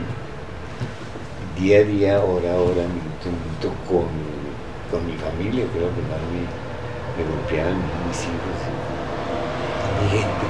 día 1.58 1.80
a 1.80 1.84
día, 1.84 2.20
hora 2.20 2.54
a 2.54 2.58
hora, 2.58 2.84
minuto 2.84 3.26
a 3.26 3.32
minuto 3.32 3.72
con, 3.88 4.12
con 4.92 5.08
mi 5.08 5.16
familia, 5.18 5.64
lo 5.64 5.88
que 5.96 6.04
más 6.06 6.20
me, 6.32 6.44
me 7.16 7.24
golpeaban, 7.32 7.78
mis 8.08 8.20
hijos, 8.28 8.60
mi 10.04 10.10
gente. 10.10 10.46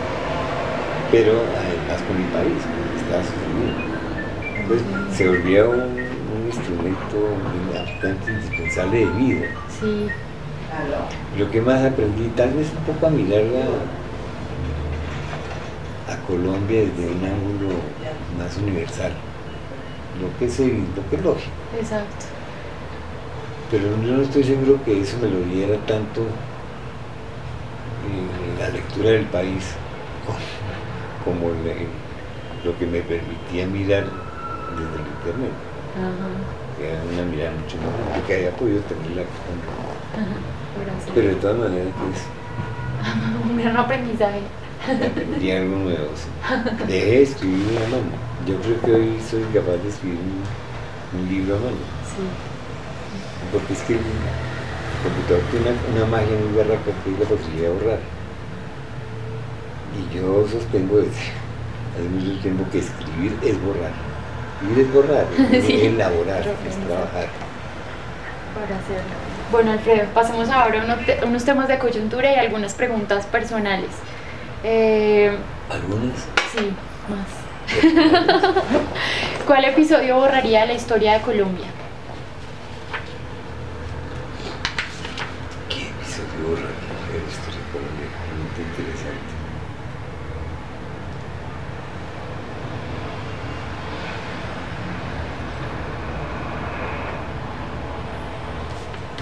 Pero 1.11 1.31
además 1.31 2.01
con 2.07 2.17
mi 2.17 2.27
país, 2.33 2.57
con 2.65 2.85
estaba 2.97 3.23
sucediendo. 3.23 3.95
Entonces 4.57 5.15
se 5.15 5.27
volvía 5.27 5.65
un 5.65 6.04
instrumento 6.55 7.17
absolutamente 7.77 8.31
indispensable 8.31 8.99
de 8.99 9.05
vida. 9.05 9.47
Sí. 9.79 10.07
Lo 11.37 11.51
que 11.51 11.61
más 11.61 11.83
aprendí, 11.83 12.27
tal 12.35 12.53
vez 12.53 12.67
un 12.71 12.93
poco 12.93 13.07
a 13.07 13.09
mirar 13.09 13.43
a, 16.09 16.15
Colombia 16.27 16.81
desde 16.81 17.11
un 17.11 17.23
ángulo 17.23 17.75
más 18.37 18.57
universal, 18.57 19.11
lo 20.19 20.37
que 20.39 20.45
es, 20.45 20.59
lo 20.59 21.09
que 21.09 21.15
es 21.17 21.23
lógico. 21.23 21.51
Exacto. 21.79 22.25
Pero 23.69 23.83
yo 24.01 24.17
no 24.17 24.21
estoy 24.23 24.43
seguro 24.43 24.83
que 24.83 25.01
eso 25.01 25.17
me 25.21 25.27
lo 25.27 25.39
diera 25.41 25.77
tanto 25.85 26.23
la 28.59 28.69
lectura 28.69 29.09
del 29.11 29.25
país 29.25 29.65
como, 31.23 31.49
lo 32.63 32.77
que 32.77 32.85
me 32.87 33.01
permitía 33.01 33.67
mirar 33.67 34.05
desde 34.71 34.95
el 34.95 35.07
internet. 35.17 35.74
Que 36.77 36.91
era 36.91 37.01
una 37.03 37.23
mirada 37.31 37.51
mucho 37.51 37.77
más 37.77 38.21
que 38.27 38.35
había 38.35 38.51
podido 38.51 38.81
tenerla 38.81 39.23
Pero 41.13 41.27
de 41.29 41.35
todas 41.35 41.57
maneras, 41.57 41.93
pues. 41.97 42.19
un 43.49 43.57
gran 43.57 43.77
aprendizaje. 43.77 44.41
Aprendí 44.83 45.51
algo 45.51 45.77
nuevo. 45.77 46.09
Dejé 46.87 47.05
de 47.05 47.23
escribir 47.23 47.77
a 47.77 47.89
mano. 47.89 48.11
Yo 48.45 48.59
creo 48.61 48.81
que 48.81 48.91
hoy 48.93 49.19
soy 49.29 49.43
capaz 49.53 49.77
de 49.81 49.89
escribir 49.89 50.19
un, 51.13 51.29
libro 51.29 51.55
a 51.55 51.59
mano. 51.59 51.83
Sí. 52.03 52.23
Porque 53.51 53.73
es 53.73 53.79
que 53.83 53.93
el 53.93 53.99
computador 55.01 55.41
tiene 55.51 55.71
una, 55.95 56.05
magia 56.05 56.37
muy 56.37 56.57
barraca 56.57 56.91
que 57.03 57.13
es 57.13 57.19
la 57.19 57.25
posibilidad 57.25 57.69
de 57.69 57.73
borrar. 57.73 57.99
Y 59.95 60.15
yo 60.15 60.45
sostengo 60.47 60.97
desde 60.97 61.31
hace 61.95 62.09
mucho 62.09 62.41
tiempo 62.41 62.65
que 62.71 62.79
escribir 62.79 63.37
es 63.41 63.61
borrar. 63.63 64.14
Escribir 64.65 64.85
es 64.85 64.93
borrar, 64.93 65.25
es 65.51 65.69
elaborar, 65.69 66.39
es 66.39 66.87
trabajar. 66.87 67.27
Para 68.53 68.77
hacerlo. 68.77 69.25
Bueno, 69.51 69.71
Alfredo, 69.73 70.05
pasemos 70.13 70.49
ahora 70.49 70.81
a 70.81 71.25
unos, 71.25 71.45
temas 71.45 71.67
de 71.67 71.77
coyuntura 71.77 72.31
y 72.31 72.35
algunas 72.35 72.73
preguntas 72.73 73.27
personales. 73.27 73.91
Eh, 74.63 75.37
¿Algunas? 75.69 76.17
Sí, 76.51 76.73
más. 77.09 77.83
¿Cuál 79.45 79.65
episodio 79.65 80.15
borraría 80.15 80.65
la 80.65 80.73
historia 80.73 81.13
de 81.13 81.21
Colombia? 81.21 81.67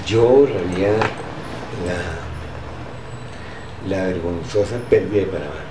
Yo 0.06 0.24
borraría 0.24 0.92
la, 1.86 2.00
la 3.88 4.06
vergonzosa 4.08 4.78
pérdida 4.90 5.22
de 5.22 5.28
Panamá. 5.28 5.64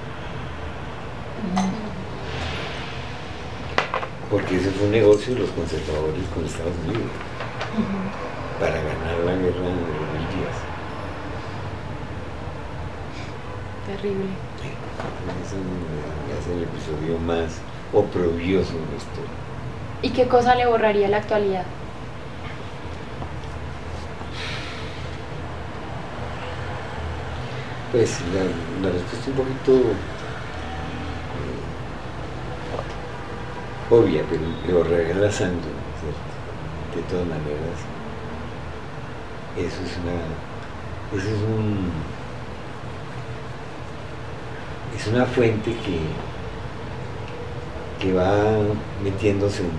Porque 4.30 4.56
ese 4.56 4.70
fue 4.70 4.86
un 4.86 4.92
negocio 4.92 5.34
de 5.34 5.40
los 5.40 5.50
conservadores 5.50 6.24
con 6.34 6.44
Estados 6.46 6.72
Unidos 6.86 7.10
para 8.58 8.76
ganar 8.76 9.18
la 9.26 9.32
guerra 9.32 9.66
en 9.66 9.76
los 9.76 10.34
días. 10.34 10.56
Terrible. 13.86 14.30
Ese 15.42 15.56
es 16.38 16.56
el 16.56 16.62
episodio 16.62 17.18
más 17.18 17.58
oprobioso 17.92 18.72
de 18.72 18.86
la 18.90 18.96
historia. 18.96 19.30
¿Y 20.00 20.10
qué 20.10 20.26
cosa 20.26 20.54
le 20.54 20.66
borraría 20.66 21.08
la 21.08 21.18
actualidad? 21.18 21.64
Pues 27.92 28.18
la, 28.32 28.88
respuesta 28.88 29.20
es 29.20 29.28
un 29.28 29.34
poquito 29.34 29.72
eh, 29.72 29.92
obvia, 33.90 34.22
pero, 34.64 34.82
regalazando, 34.82 35.68
¿cierto? 36.00 36.96
De 36.96 37.02
todas 37.02 37.26
maneras, 37.26 37.78
eso 39.58 39.82
es 39.82 39.98
una. 39.98 40.16
Eso 41.14 41.28
es 41.28 41.42
un. 41.42 41.90
Es 44.96 45.06
una 45.08 45.26
fuente 45.26 45.76
que, 45.84 46.00
que 48.00 48.14
va 48.14 48.32
metiéndose 49.04 49.64
en, 49.64 49.70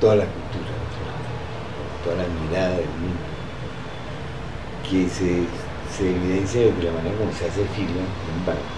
toda 0.00 0.16
la 0.16 0.24
cultura, 0.24 0.74
en 1.94 2.04
toda 2.04 2.16
la 2.16 2.28
mirada 2.42 2.70
del 2.70 2.88
mundo, 2.88 3.22
que 4.90 5.08
se 5.08 5.46
se 5.96 6.10
evidencia 6.10 6.60
de 6.60 6.82
la 6.84 6.92
manera 6.92 7.16
como 7.16 7.32
se 7.32 7.48
hace 7.48 7.64
fila 7.72 8.04
en 8.04 8.28
un 8.36 8.44
banco, 8.44 8.68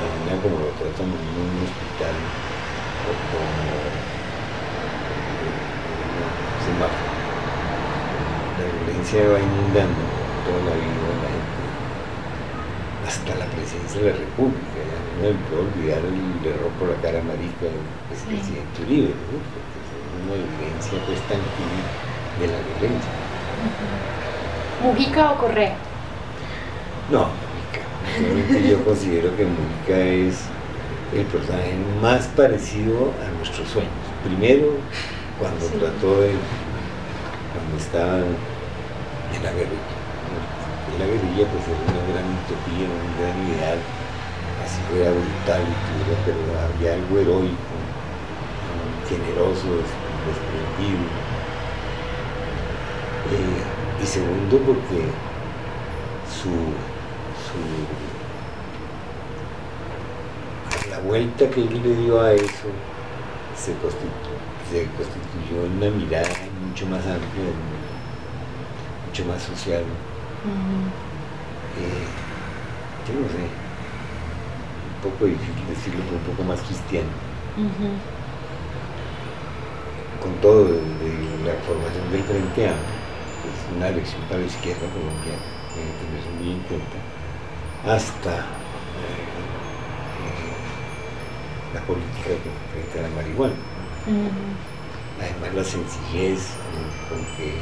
la 0.00 0.08
manera 0.08 0.40
como 0.40 0.56
lo 0.56 0.72
tratan 0.72 1.12
en 1.12 1.36
un 1.36 1.52
hospital 1.68 2.16
o 3.04 3.12
como 3.28 3.44
un 3.44 4.00
semáforo. 6.64 7.12
La 8.56 8.64
violencia 8.72 9.20
va 9.28 9.36
inundando 9.36 10.00
toda 10.48 10.64
la 10.64 10.80
vida 10.80 11.12
de 11.12 11.20
la 11.20 11.28
gente, 11.36 11.60
hasta 13.04 13.36
la 13.36 13.44
presidencia 13.52 14.00
de 14.00 14.08
la 14.12 14.16
República. 14.16 14.80
Ya 14.80 15.28
no 15.28 15.28
me 15.28 15.36
puedo 15.44 15.60
olvidar 15.68 16.00
el 16.00 16.40
error 16.40 16.72
por 16.80 16.88
la 16.88 16.96
cara 17.04 17.20
marica 17.20 17.68
del 17.68 17.84
presidente 18.24 18.80
Uribe, 18.80 19.12
porque 19.28 19.60
es 19.60 19.92
una 20.24 20.40
evidencia 20.40 21.04
pues 21.04 21.20
tangible 21.28 21.84
de 22.40 22.46
la 22.48 22.64
violencia. 22.64 23.12
¿Mujica 24.82 25.32
o 25.32 25.38
Correa? 25.38 25.76
No, 27.10 27.28
Mujica. 28.20 28.58
yo 28.68 28.84
considero 28.84 29.34
que 29.36 29.44
Mujica 29.46 29.98
es 29.98 30.50
el 31.12 31.24
personaje 31.26 31.74
más 32.02 32.26
parecido 32.28 33.12
a 33.24 33.30
nuestros 33.38 33.68
sueños. 33.68 33.92
Primero, 34.24 34.84
cuando 35.38 35.66
trató 35.66 36.20
de. 36.20 36.34
cuando 37.52 37.76
estaba 37.78 38.18
en 38.18 39.42
la 39.42 39.52
guerrilla. 39.52 39.96
En 40.92 40.98
la 40.98 41.06
guerrilla, 41.06 41.46
pues 41.50 41.64
era 41.68 41.80
una 41.80 42.04
gran 42.12 42.26
utopía, 42.32 42.86
un 42.90 43.12
gran 43.16 43.36
ideal. 43.48 43.78
Así 44.64 44.80
fuera 44.90 45.10
brutal 45.10 45.62
y 45.62 45.76
todo, 45.84 46.16
pero 46.24 46.40
había 46.58 46.94
algo 46.94 47.18
heroico, 47.18 47.76
generoso, 49.08 49.68
desprendido. 50.26 51.06
Y 54.06 54.08
segundo 54.08 54.58
porque 54.58 55.02
su, 56.30 56.48
la 60.88 61.00
vuelta 61.00 61.50
que 61.50 61.62
él 61.62 61.82
le 61.82 61.96
dio 61.96 62.20
a 62.20 62.32
eso 62.32 62.68
se 63.56 63.72
constituyó, 63.72 65.66
en 65.66 65.72
una 65.78 65.90
mirada 65.90 66.28
mucho 66.68 66.86
más 66.86 67.00
amplia, 67.00 67.50
mucho 69.08 69.24
más 69.24 69.42
social. 69.42 69.82
Eh, 71.80 72.06
yo 73.08 73.14
no 73.20 73.26
sé, 73.26 73.42
un 74.94 75.10
poco 75.10 75.24
difícil 75.24 75.66
decirlo, 75.68 76.04
pero 76.04 76.18
un 76.18 76.26
poco 76.26 76.44
más 76.44 76.60
cristiano. 76.60 77.10
Con 80.22 80.32
todo 80.34 80.64
de 80.66 80.74
la 81.44 81.54
formación 81.66 82.12
del 82.12 82.22
Frente 82.22 82.68
Amplio 82.68 83.05
una 83.76 83.88
elección 83.88 84.20
para 84.28 84.40
la 84.40 84.46
izquierda 84.46 84.86
colombiana, 84.92 85.42
que 85.72 85.80
hay 85.80 85.86
que 85.86 85.94
tenerse 86.04 86.30
muy 86.38 86.52
en 86.52 86.60
cuenta, 86.68 86.98
hasta 87.84 88.32
eh, 88.34 89.26
eh, 90.24 91.74
la 91.74 91.80
política 91.82 92.30
frente 92.72 92.98
a 92.98 93.02
la 93.02 93.08
marihuana. 93.14 93.54
Además 95.20 95.54
la 95.54 95.64
sencillez 95.64 96.50
con 97.08 97.24
que, 97.36 97.54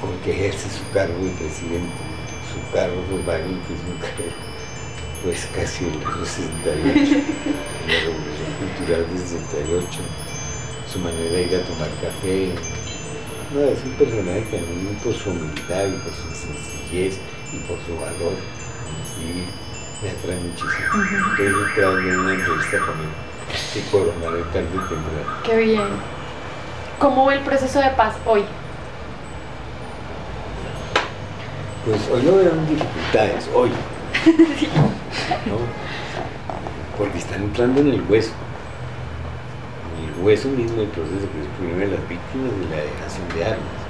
con 0.00 0.18
que, 0.24 0.30
ejerce 0.32 0.70
su 0.70 0.90
cargo 0.92 1.22
de 1.24 1.30
presidente, 1.32 2.02
su 2.48 2.58
cargo 2.72 2.96
Volkswagen, 3.10 3.60
que 3.66 3.74
es 3.74 3.80
un 3.80 3.98
cargo 3.98 4.50
pues 5.22 5.46
casi 5.54 5.84
el 5.84 5.92
68, 6.24 6.86
la 7.86 8.00
revolución 8.00 8.50
cultural 8.58 9.06
del 9.08 9.18
68, 9.18 10.00
su 10.90 10.98
manera 10.98 11.30
de 11.30 11.42
ir 11.42 11.56
a 11.56 11.62
tomar 11.62 11.88
café, 12.00 12.54
no, 13.54 13.60
es 13.62 13.84
un 13.84 13.92
personaje 13.92 14.44
que 14.50 14.58
a 14.58 14.60
mí 14.60 14.96
por 15.02 15.14
su 15.14 15.30
humildad 15.30 15.86
y 15.86 15.98
por 15.98 16.12
su 16.12 16.30
sencillez 16.34 17.18
y 17.52 17.58
por 17.66 17.78
su 17.84 17.94
valor, 17.96 18.34
sí, 19.14 19.44
me 20.02 20.10
atrae 20.10 20.38
muchísimo. 20.40 21.30
Estoy 21.30 21.46
detrás 21.46 21.96
de 21.96 22.18
una 22.18 22.34
entrevista 22.34 22.78
con 22.78 23.00
él 23.00 23.10
que 23.74 23.80
coronaré 23.90 24.42
tarde 24.52 24.68
y 24.68 24.88
temprano. 24.88 25.42
Qué 25.44 25.56
bien. 25.56 25.88
¿Cómo 26.98 27.26
ve 27.26 27.34
el 27.36 27.40
proceso 27.40 27.80
de 27.80 27.90
paz 27.90 28.14
hoy? 28.24 28.44
Pues 31.84 32.08
hoy 32.12 32.22
lo 32.22 32.36
veo 32.36 32.52
en 32.52 32.68
dificultades, 32.68 33.48
hoy. 33.54 33.70
¿no? 35.46 35.56
Porque 36.98 37.18
están 37.18 37.42
entrando 37.42 37.80
en 37.80 37.88
el 37.88 38.02
hueso 38.08 38.32
hueso 40.22 40.48
mismo 40.48 40.78
del 40.78 40.88
proceso 40.88 41.26
que 41.32 41.48
primero 41.58 41.90
de 41.90 41.96
las 41.96 42.08
víctimas 42.08 42.52
de 42.60 42.76
la 42.76 42.82
dejación 42.82 43.28
de 43.34 43.44
armas. 43.44 43.80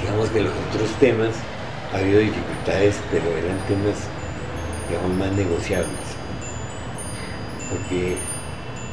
Digamos 0.00 0.28
que 0.30 0.42
los 0.42 0.52
otros 0.68 0.90
temas 1.00 1.34
ha 1.92 1.98
habido 1.98 2.20
dificultades, 2.20 2.96
pero 3.10 3.26
eran 3.36 3.58
temas, 3.66 4.08
digamos, 4.88 5.16
más 5.18 5.32
negociables. 5.32 6.06
Porque 7.70 8.16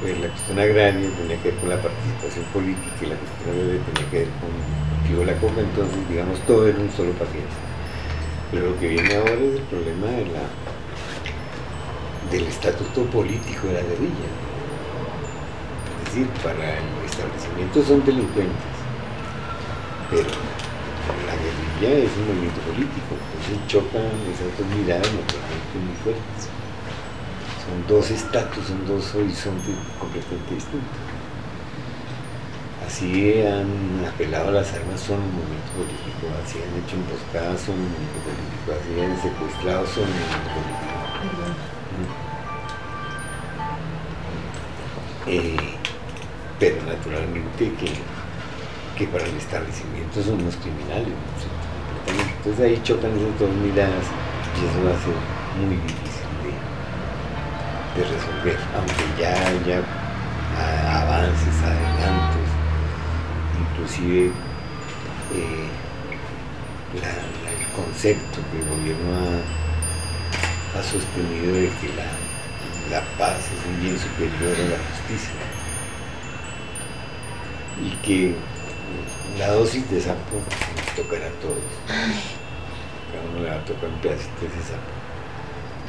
pues, 0.02 0.20
la 0.20 0.28
cuestión 0.28 0.60
agraria 0.60 1.10
tenía 1.16 1.38
que 1.42 1.52
ver 1.52 1.60
con 1.60 1.70
la 1.70 1.82
participación 1.82 2.46
política 2.52 2.96
y 3.02 3.06
la 3.06 3.16
cuestión 3.16 3.56
agraria 3.56 3.82
tenía 3.86 4.10
que 4.12 4.18
ver 4.20 4.32
con 4.40 4.52
el 4.52 4.64
cultivo 4.92 5.20
de 5.20 5.26
la 5.26 5.38
coca, 5.40 5.60
entonces, 5.62 6.10
digamos, 6.10 6.40
todo 6.48 6.68
era 6.68 6.78
un 6.78 6.92
solo 6.92 7.12
paquete. 7.14 7.56
Pero 8.52 8.70
lo 8.70 8.80
que 8.80 8.88
viene 8.88 9.16
ahora 9.16 9.34
es 9.34 9.56
el 9.56 9.68
problema 9.72 10.08
de 10.08 10.26
la, 10.36 10.44
del 12.32 12.44
estatuto 12.48 13.04
político 13.12 13.68
de 13.68 13.74
la 13.74 13.82
guerrilla. 13.82 14.45
Decir, 16.16 16.32
para 16.42 16.80
el 16.80 16.88
establecimiento 17.04 17.84
son 17.84 18.00
delincuentes, 18.06 18.56
pero 20.10 20.32
la 21.28 21.36
guerrilla 21.36 22.06
es 22.06 22.12
un 22.16 22.28
movimiento 22.32 22.62
político, 22.72 23.20
entonces 23.20 23.60
chocan 23.68 24.16
esas 24.32 24.48
dos 24.56 24.64
miradas 24.80 25.12
naturalmente 25.12 25.76
muy 25.76 25.92
fuertes. 26.08 26.48
Son 27.68 27.76
dos 27.90 28.12
estatus, 28.12 28.64
son 28.64 28.88
dos 28.88 29.14
horizontes 29.14 29.76
completamente 30.00 30.56
distintos. 30.56 31.04
Así 32.88 33.44
han 33.44 34.08
apelado 34.08 34.56
a 34.56 34.64
las 34.64 34.72
armas, 34.72 35.02
son 35.02 35.20
un 35.20 35.36
movimiento 35.36 35.68
político, 35.76 36.32
así 36.40 36.64
han 36.64 36.80
hecho 36.80 36.96
emboscadas, 36.96 37.60
son 37.60 37.76
un 37.76 37.92
movimiento 37.92 38.24
político, 38.24 38.72
así 38.72 39.04
han 39.04 39.20
secuestrado, 39.20 39.84
son 39.84 40.08
un 40.08 40.16
movimiento 40.16 40.48
político. 40.56 40.96
Eh, 45.28 45.65
naturalmente 47.06 47.72
que, 47.78 47.92
que 48.98 49.08
para 49.12 49.26
el 49.26 49.38
establecimiento 49.38 50.24
son 50.24 50.42
unos 50.42 50.56
criminales. 50.56 51.08
¿no? 51.08 51.14
Entonces 52.38 52.66
ahí 52.66 52.82
chocan 52.84 53.12
esas 53.18 53.40
dos 53.40 53.50
miradas 53.62 54.06
y 54.56 54.66
eso 54.66 54.84
va 54.84 54.92
a 54.92 55.00
ser 55.00 55.14
muy 55.62 55.76
difícil 55.76 56.26
de, 57.96 58.02
resolver, 58.04 58.60
aunque 58.76 59.22
ya 59.22 59.32
haya 59.32 59.80
avances, 61.02 61.56
adelantos, 61.64 62.50
inclusive 63.60 64.32
eh, 65.34 65.70
el 66.96 67.68
concepto 67.74 68.40
que 68.52 68.60
el 68.60 68.66
gobierno 68.70 69.16
ha, 69.16 70.80
ha 70.80 70.84
sostenido 70.84 71.54
de 71.54 71.70
que 71.80 71.88
la, 71.96 73.00
la 73.00 73.02
paz 73.18 73.40
es 73.40 73.66
un 73.66 73.82
bien 73.82 73.98
superior 73.98 74.56
a 74.56 74.70
la 74.72 74.78
justicia 74.92 75.65
y 77.82 77.90
que 78.06 78.36
la 79.38 79.52
dosis 79.52 79.90
de 79.90 80.00
sapo 80.00 80.40
nos 80.40 80.96
tocará 80.96 81.28
a 81.28 81.40
todos. 81.42 81.60
Cada 81.88 83.24
uno 83.32 83.44
le 83.44 83.50
va 83.50 83.56
a 83.56 83.66
tocar 83.66 83.90
un 83.90 84.00
pedacito 84.00 84.42
de 84.42 84.48
ese 84.48 84.72
sapo, 84.72 84.92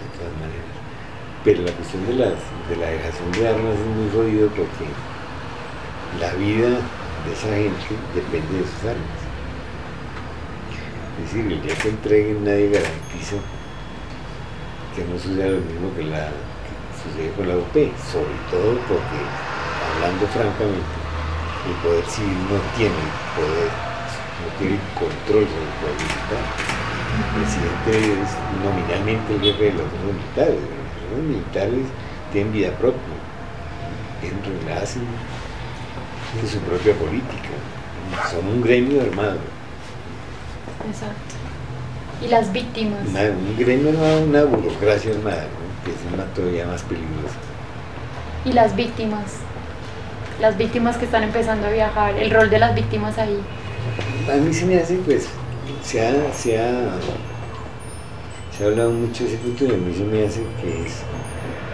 de 0.02 0.18
todas 0.18 0.32
maneras. 0.40 0.74
Pero 1.44 1.62
la 1.62 1.72
cuestión 1.72 2.06
de, 2.06 2.14
las, 2.14 2.34
de 2.68 2.76
la 2.76 2.90
dejación 2.90 3.32
de 3.32 3.48
armas 3.48 3.74
es 3.78 3.86
muy 3.86 4.10
jodido 4.10 4.48
porque 4.48 4.86
la 6.20 6.32
vida 6.34 6.68
de 6.70 7.32
esa 7.32 7.48
gente 7.54 7.94
depende 8.14 8.58
de 8.58 8.66
sus 8.66 8.82
armas. 8.82 9.20
Es 11.16 11.32
decir, 11.32 11.52
el 11.52 11.62
día 11.62 11.74
que 11.76 11.88
entreguen 11.88 12.44
nadie 12.44 12.70
garantiza 12.70 13.36
que 14.94 15.04
no 15.04 15.18
suceda 15.18 15.48
lo 15.48 15.60
mismo 15.60 15.94
que, 15.94 16.04
la, 16.04 16.28
que 16.28 16.72
sucede 16.98 17.30
con 17.36 17.48
la 17.48 17.56
UP, 17.56 17.72
sobre 17.72 18.36
todo 18.50 18.74
porque, 18.88 19.20
hablando 19.94 20.26
francamente, 20.26 21.05
el 21.66 21.74
poder 21.82 22.04
civil 22.06 22.38
no 22.46 22.58
tiene 22.76 23.02
poder, 23.34 23.70
no 24.38 24.48
tiene 24.58 24.78
control 24.94 25.44
sobre 25.50 25.66
el 25.66 25.76
poder 25.82 25.96
militar. 25.98 26.44
El 27.16 27.26
presidente 27.34 28.22
es 28.22 28.30
nominalmente 28.62 29.34
el 29.34 29.40
jefe 29.40 29.64
de 29.64 29.72
los 29.72 29.88
militares. 30.06 30.60
Los 31.10 31.22
militares 31.22 31.86
tienen 32.32 32.52
vida 32.52 32.70
propia, 32.72 33.00
tienen 34.20 34.42
relación 34.62 35.04
de 36.40 36.48
su 36.48 36.58
propia 36.60 36.94
política. 36.94 37.50
Son 38.30 38.46
un 38.46 38.62
gremio 38.62 39.02
armado. 39.02 39.38
Exacto. 40.86 41.34
Y 42.22 42.28
las 42.28 42.52
víctimas. 42.52 43.00
Una, 43.08 43.22
un 43.22 43.56
gremio 43.58 43.90
armado, 43.90 44.22
una 44.24 44.44
burocracia 44.44 45.12
armada, 45.12 45.42
¿no? 45.42 45.84
que 45.84 45.90
es 45.90 46.12
una 46.12 46.24
todavía 46.34 46.66
más 46.66 46.82
peligrosa. 46.82 47.36
Y 48.44 48.52
las 48.52 48.76
víctimas. 48.76 49.40
Las 50.40 50.58
víctimas 50.58 50.98
que 50.98 51.06
están 51.06 51.22
empezando 51.22 51.66
a 51.66 51.70
viajar, 51.70 52.14
el 52.16 52.30
rol 52.30 52.50
de 52.50 52.58
las 52.58 52.74
víctimas 52.74 53.16
ahí. 53.16 53.40
A 54.30 54.36
mí 54.36 54.52
se 54.52 54.66
me 54.66 54.78
hace, 54.78 54.96
pues, 54.96 55.28
se 55.82 56.06
ha, 56.06 56.12
se 56.32 56.60
ha, 56.60 56.90
se 58.56 58.64
ha 58.64 58.66
hablado 58.66 58.90
mucho 58.90 59.24
de 59.24 59.30
ese 59.30 59.38
punto 59.38 59.64
y 59.64 59.70
a 59.70 59.76
mí 59.78 59.94
se 59.94 60.04
me 60.04 60.26
hace 60.26 60.42
que 60.60 60.82
es, 60.82 61.00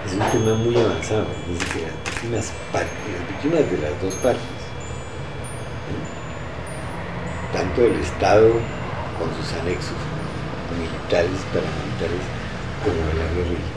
es 0.06 0.12
un 0.12 0.30
tema 0.30 0.54
muy 0.54 0.76
avanzado. 0.76 1.26
Es 1.50 1.58
decir, 1.58 1.82
las 1.82 2.14
víctimas, 2.14 2.52
las 2.72 3.28
víctimas 3.28 3.70
de 3.70 3.78
las 3.78 4.00
dos 4.00 4.14
partes, 4.22 4.42
tanto 7.52 7.80
del 7.80 7.98
Estado 8.00 8.52
con 9.18 9.28
sus 9.42 9.52
anexos 9.60 9.98
militares, 10.78 11.40
paramilitares, 11.50 12.24
como 12.84 12.94
de 12.94 13.14
la 13.14 13.26
guerrilla, 13.34 13.74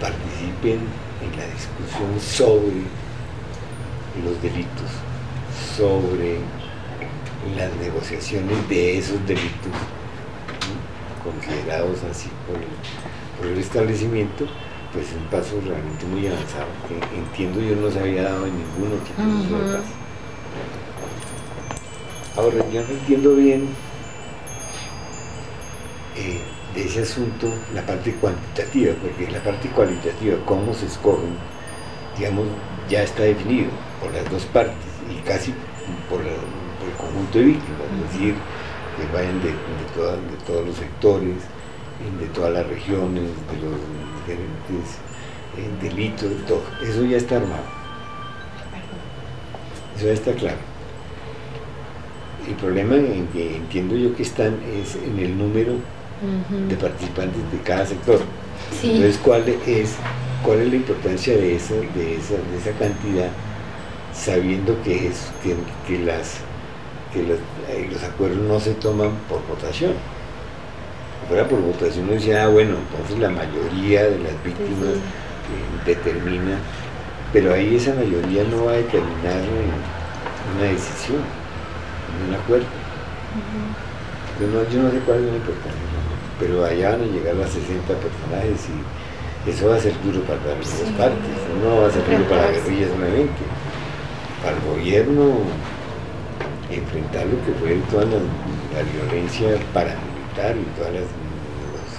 participen 0.00 0.80
en 1.22 1.30
la 1.38 1.46
discusión 1.54 2.20
sobre 2.20 3.05
los 4.24 4.40
delitos, 4.42 4.90
sobre 5.76 6.38
las 7.56 7.74
negociaciones 7.76 8.68
de 8.68 8.98
esos 8.98 9.24
delitos, 9.26 9.72
considerados 11.22 12.02
así 12.10 12.28
por 12.46 12.56
el, 12.56 12.68
por 13.38 13.46
el, 13.46 13.58
establecimiento, 13.58 14.46
pues 14.92 15.08
es 15.08 15.14
un 15.14 15.24
paso 15.24 15.60
realmente 15.64 16.06
muy 16.06 16.26
avanzado, 16.26 16.66
que 16.88 17.16
entiendo 17.16 17.60
yo 17.60 17.76
no 17.76 17.90
se 17.90 18.00
había 18.00 18.22
dado 18.24 18.46
en 18.46 18.52
ningún 18.52 18.98
otro 18.98 19.14
proceso 19.14 19.54
uh 19.54 19.58
-huh. 19.58 19.72
de. 19.72 20.06
Ahora, 22.36 22.70
yo 22.70 22.82
no 22.82 22.88
entiendo 22.88 23.34
bien 23.34 23.68
eh, 26.16 26.40
de 26.74 26.84
ese 26.84 27.02
asunto 27.02 27.50
la 27.74 27.80
parte 27.86 28.12
cuantitativa, 28.14 28.94
porque 29.00 29.30
la 29.30 29.42
parte 29.42 29.68
cualitativa, 29.70 30.36
cómo 30.44 30.74
se 30.74 30.86
escogen, 30.86 31.36
digamos, 32.18 32.46
ya 32.88 33.02
está 33.02 33.22
definido 33.22 33.70
por 34.00 34.12
las 34.12 34.30
dos 34.30 34.44
partes 34.46 34.74
y 35.10 35.20
casi 35.26 35.52
por, 36.08 36.20
la, 36.20 36.32
por 36.78 36.88
el 36.88 36.96
conjunto 36.96 37.38
de 37.38 37.44
víctimas, 37.44 37.80
es 38.04 38.12
decir, 38.12 38.34
que 38.96 39.16
vayan 39.16 39.40
de, 39.42 39.48
de, 39.48 39.86
todas, 39.94 40.16
de 40.16 40.36
todos 40.46 40.66
los 40.66 40.76
sectores, 40.76 41.36
de 42.20 42.26
todas 42.28 42.52
las 42.52 42.66
regiones, 42.66 43.24
de 43.24 43.56
los 43.62 43.76
diferentes 44.20 44.98
eh, 45.56 45.70
delitos, 45.82 46.30
de 46.30 46.36
todo. 46.46 46.62
Eso 46.82 47.04
ya 47.04 47.16
está 47.16 47.36
armado. 47.36 47.64
Eso 49.96 50.06
ya 50.06 50.12
está 50.12 50.32
claro. 50.32 50.58
El 52.46 52.54
problema 52.54 52.94
en 52.96 53.26
que 53.28 53.56
entiendo 53.56 53.96
yo 53.96 54.14
que 54.14 54.22
están 54.22 54.58
es 54.80 54.96
en 54.96 55.18
el 55.18 55.36
número 55.36 55.72
uh 55.72 55.76
-huh. 56.54 56.68
de 56.68 56.76
participantes 56.76 57.40
de 57.50 57.58
cada 57.64 57.84
sector. 57.86 58.20
Sí. 58.80 58.90
Entonces, 58.90 59.18
¿cuál 59.22 59.48
es, 59.48 59.96
cuál 60.46 60.60
es 60.60 60.68
la 60.68 60.76
importancia 60.76 61.36
de 61.36 61.56
esa, 61.56 61.74
de 61.74 62.16
esa, 62.16 62.34
de 62.34 62.56
esa 62.56 62.70
cantidad, 62.78 63.28
sabiendo 64.14 64.80
que, 64.84 65.08
es, 65.08 65.32
que, 65.42 65.56
que 65.88 66.04
las, 66.04 66.38
que 67.12 67.24
los, 67.24 67.38
eh, 67.68 67.88
los, 67.92 68.02
acuerdos 68.04 68.38
no 68.38 68.60
se 68.60 68.74
toman 68.74 69.10
por 69.28 69.44
votación? 69.48 69.92
Si 71.20 71.28
fuera 71.28 71.48
por 71.48 71.60
votación, 71.60 72.04
uno 72.04 72.12
decía, 72.12 72.44
ah, 72.44 72.48
bueno, 72.48 72.76
entonces 72.78 73.18
la 73.18 73.30
mayoría 73.30 74.04
de 74.04 74.18
las 74.20 74.44
víctimas 74.44 74.94
sí. 74.94 75.50
eh, 75.50 75.94
determina, 75.94 76.58
pero 77.32 77.52
ahí 77.52 77.74
esa 77.74 77.92
mayoría 77.94 78.44
no 78.44 78.66
va 78.66 78.72
a 78.72 78.76
determinar 78.76 79.42
una 80.56 80.64
decisión, 80.70 81.22
un 82.28 82.34
acuerdo. 82.34 82.66
Uh 83.34 83.42
-huh. 83.42 84.40
yo, 84.40 84.46
no, 84.46 84.70
yo 84.70 84.82
no 84.82 84.90
sé 84.92 84.98
cuál 85.04 85.18
es 85.18 85.24
la 85.24 85.36
importancia 85.36 85.86
pero 86.38 86.64
allá 86.64 86.90
van 86.90 87.02
a 87.02 87.06
llegar 87.06 87.34
las 87.34 87.50
60 87.50 87.94
personajes 87.94 88.68
y 88.68 89.05
eso 89.46 89.68
va 89.68 89.76
a 89.76 89.80
ser 89.80 89.94
duro 90.02 90.20
para 90.22 90.40
las 90.44 90.78
dos 90.78 90.90
partes, 90.98 91.30
no 91.62 91.82
va 91.82 91.86
a 91.86 91.90
ser 91.90 92.04
duro 92.04 92.24
para 92.28 92.50
las 92.50 92.64
guerrillas 92.64 92.90
nuevamente. 92.96 93.42
Para 94.42 94.56
el 94.56 94.62
gobierno 94.62 95.38
enfrentar 96.70 97.26
lo 97.26 97.38
que 97.46 97.52
fue 97.60 97.78
toda 97.90 98.04
la, 98.04 98.18
la 98.18 98.82
violencia 98.92 99.56
paramilitar 99.72 100.56
y 100.56 100.64
todas 100.76 100.92
las 100.94 101.02
los, 101.02 101.90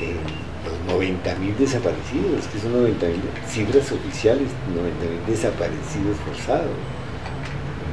eh, 0.00 0.16
los 0.64 0.94
90 0.94 1.34
mil 1.36 1.56
desaparecidos, 1.58 2.46
que 2.46 2.58
son 2.58 2.72
90 2.72 3.06
mil 3.06 3.20
cifras 3.46 3.92
oficiales, 3.92 4.48
90 4.74 5.04
mil 5.04 5.26
desaparecidos 5.26 6.16
forzados. 6.24 6.76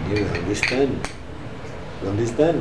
¿Dónde 0.07 0.53
están? 0.53 0.87
¿Dónde 2.03 2.23
están? 2.23 2.55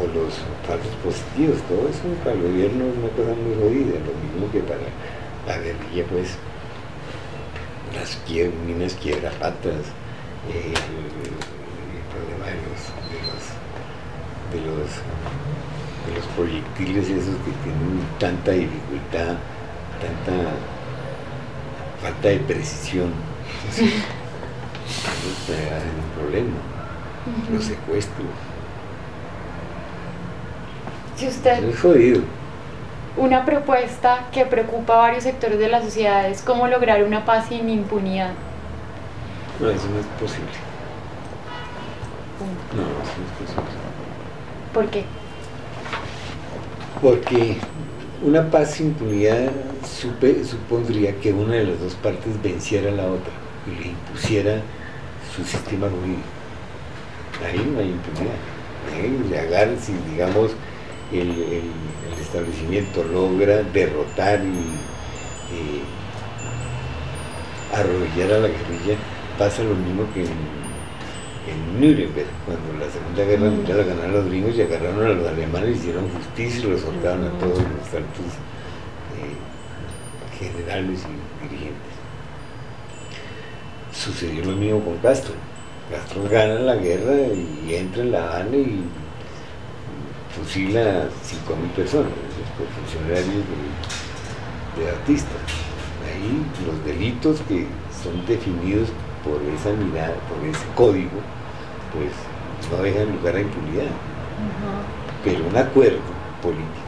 O 0.00 0.06
los 0.06 0.34
falsos 0.66 0.94
positivos, 1.04 1.60
todo 1.68 1.88
eso 1.88 2.02
para 2.24 2.36
el 2.36 2.42
gobierno 2.42 2.84
es 2.86 2.96
una 2.96 3.08
cosa 3.12 3.34
muy 3.36 3.54
jodida, 3.54 4.00
lo 4.00 4.14
mismo 4.24 4.50
que 4.52 4.60
para 4.60 4.88
la 5.46 5.58
guerrilla, 5.58 6.04
pues, 6.10 6.36
las 7.94 8.18
minas 8.66 8.94
quiebra 8.94 9.30
patas, 9.32 9.92
eh, 10.48 10.72
el, 10.72 11.30
problema 12.10 12.46
de 12.46 12.58
los, 12.66 12.80
de 13.10 13.18
los, 13.28 13.42
de 14.52 14.60
los, 14.66 14.90
de 16.06 16.10
los 16.16 16.26
proyectiles 16.34 17.08
esos 17.08 17.36
que 17.44 17.52
tienen 17.62 18.00
tanta 18.18 18.52
dificultad, 18.52 19.36
tanta 20.00 20.50
falta 22.02 22.28
de 22.28 22.38
precisión. 22.40 23.12
Eso 24.90 25.52
hacen 25.52 25.94
un 26.02 26.10
problema. 26.20 26.56
Los 27.52 27.64
secuestros. 27.64 28.49
Si 31.20 31.28
usted, 31.28 31.62
es 31.64 31.78
jodido. 31.80 32.22
una 33.16 33.44
propuesta 33.44 34.28
que 34.32 34.46
preocupa 34.46 34.94
a 34.94 34.96
varios 34.98 35.24
sectores 35.24 35.58
de 35.58 35.68
la 35.68 35.82
sociedad 35.82 36.26
es 36.28 36.40
cómo 36.42 36.66
lograr 36.66 37.04
una 37.04 37.24
paz 37.24 37.46
sin 37.48 37.68
impunidad. 37.68 38.30
No, 39.60 39.68
eso 39.68 39.86
no 39.92 40.00
es 40.00 40.06
posible. 40.18 40.48
No, 42.74 42.82
eso 42.82 43.14
no 43.18 43.44
es 43.44 43.52
posible. 43.52 43.70
¿Por 44.72 44.86
qué? 44.86 45.04
Porque 47.02 47.56
una 48.22 48.50
paz 48.50 48.72
sin 48.72 48.86
impunidad 48.88 49.50
supe- 49.84 50.44
supondría 50.44 51.14
que 51.20 51.32
una 51.32 51.54
de 51.56 51.64
las 51.64 51.80
dos 51.80 51.94
partes 51.96 52.40
venciera 52.42 52.90
a 52.90 52.94
la 52.94 53.04
otra 53.04 53.32
y 53.66 53.82
le 53.82 53.88
impusiera 53.90 54.60
su 55.36 55.44
sistema 55.44 55.88
jurídico. 55.88 56.22
Ahí 57.46 57.70
no 57.74 57.80
hay 57.80 57.88
impunidad. 57.90 58.36
Ahí 58.94 59.26
le 59.28 59.38
agarra, 59.38 59.72
si 59.80 59.92
digamos 60.10 60.52
el, 61.12 61.30
el- 61.30 61.72
el 62.12 62.18
establecimiento 62.20 63.02
logra 63.04 63.62
derrotar 63.72 64.40
y 64.40 64.58
eh, 65.54 65.82
arrollar 67.74 68.32
a 68.36 68.40
la 68.40 68.48
guerrilla, 68.48 68.96
pasa 69.38 69.62
lo 69.62 69.74
mismo 69.74 70.04
que 70.14 70.22
en, 70.22 70.30
en 71.50 71.80
Nuremberg, 71.80 72.26
cuando 72.46 72.84
la 72.84 72.90
Segunda 72.92 73.24
Guerra 73.24 73.50
Mm. 73.50 73.54
Mundial 73.56 73.78
la 73.78 73.84
ganaron 73.84 74.12
los 74.12 74.26
gringos 74.26 74.54
y 74.56 74.62
agarraron 74.62 75.06
a 75.06 75.08
los 75.10 75.26
alemanes, 75.28 75.76
hicieron 75.76 76.08
justicia 76.10 76.66
y 76.66 76.70
los 76.70 76.80
soltaron 76.80 77.24
a 77.26 77.30
todos 77.38 77.58
los 77.58 77.94
altos 77.94 78.30
eh, 79.16 80.38
generales 80.38 81.00
y 81.04 81.42
dirigentes. 81.48 81.94
Sucedió 83.92 84.44
lo 84.44 84.52
mismo 84.56 84.80
con 84.84 84.96
Castro. 84.98 85.34
Castro 85.90 86.22
gana 86.30 86.54
la 86.60 86.76
guerra 86.76 87.14
y 87.66 87.74
entra 87.74 88.02
en 88.02 88.12
La 88.12 88.24
Habana 88.24 88.56
y 88.56 88.82
fusila 90.36 90.80
a 90.80 91.04
5.000 91.04 91.70
personas, 91.76 92.12
por 92.56 92.66
funcionarios 92.68 93.26
de, 93.26 94.82
de 94.82 94.92
Batista. 94.92 95.36
Ahí 96.06 96.44
los 96.66 96.84
delitos 96.84 97.40
que 97.48 97.66
son 98.02 98.24
definidos 98.26 98.88
por 99.24 99.40
esa 99.54 99.70
mirada, 99.72 100.14
por 100.28 100.46
ese 100.48 100.64
código, 100.74 101.20
pues 101.92 102.12
no 102.70 102.82
dejan 102.82 103.12
lugar 103.16 103.36
a 103.36 103.40
impunidad. 103.40 103.90
Pero 105.24 105.46
un 105.46 105.56
acuerdo 105.56 106.00
político 106.42 106.80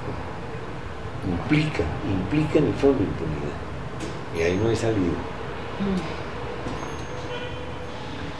implica, 1.28 1.84
implica 2.08 2.58
en 2.58 2.66
el 2.66 2.74
fondo 2.74 3.02
impunidad. 3.02 3.56
Y 4.36 4.42
ahí 4.42 4.60
no 4.62 4.70
he 4.70 4.76
salido. 4.76 5.14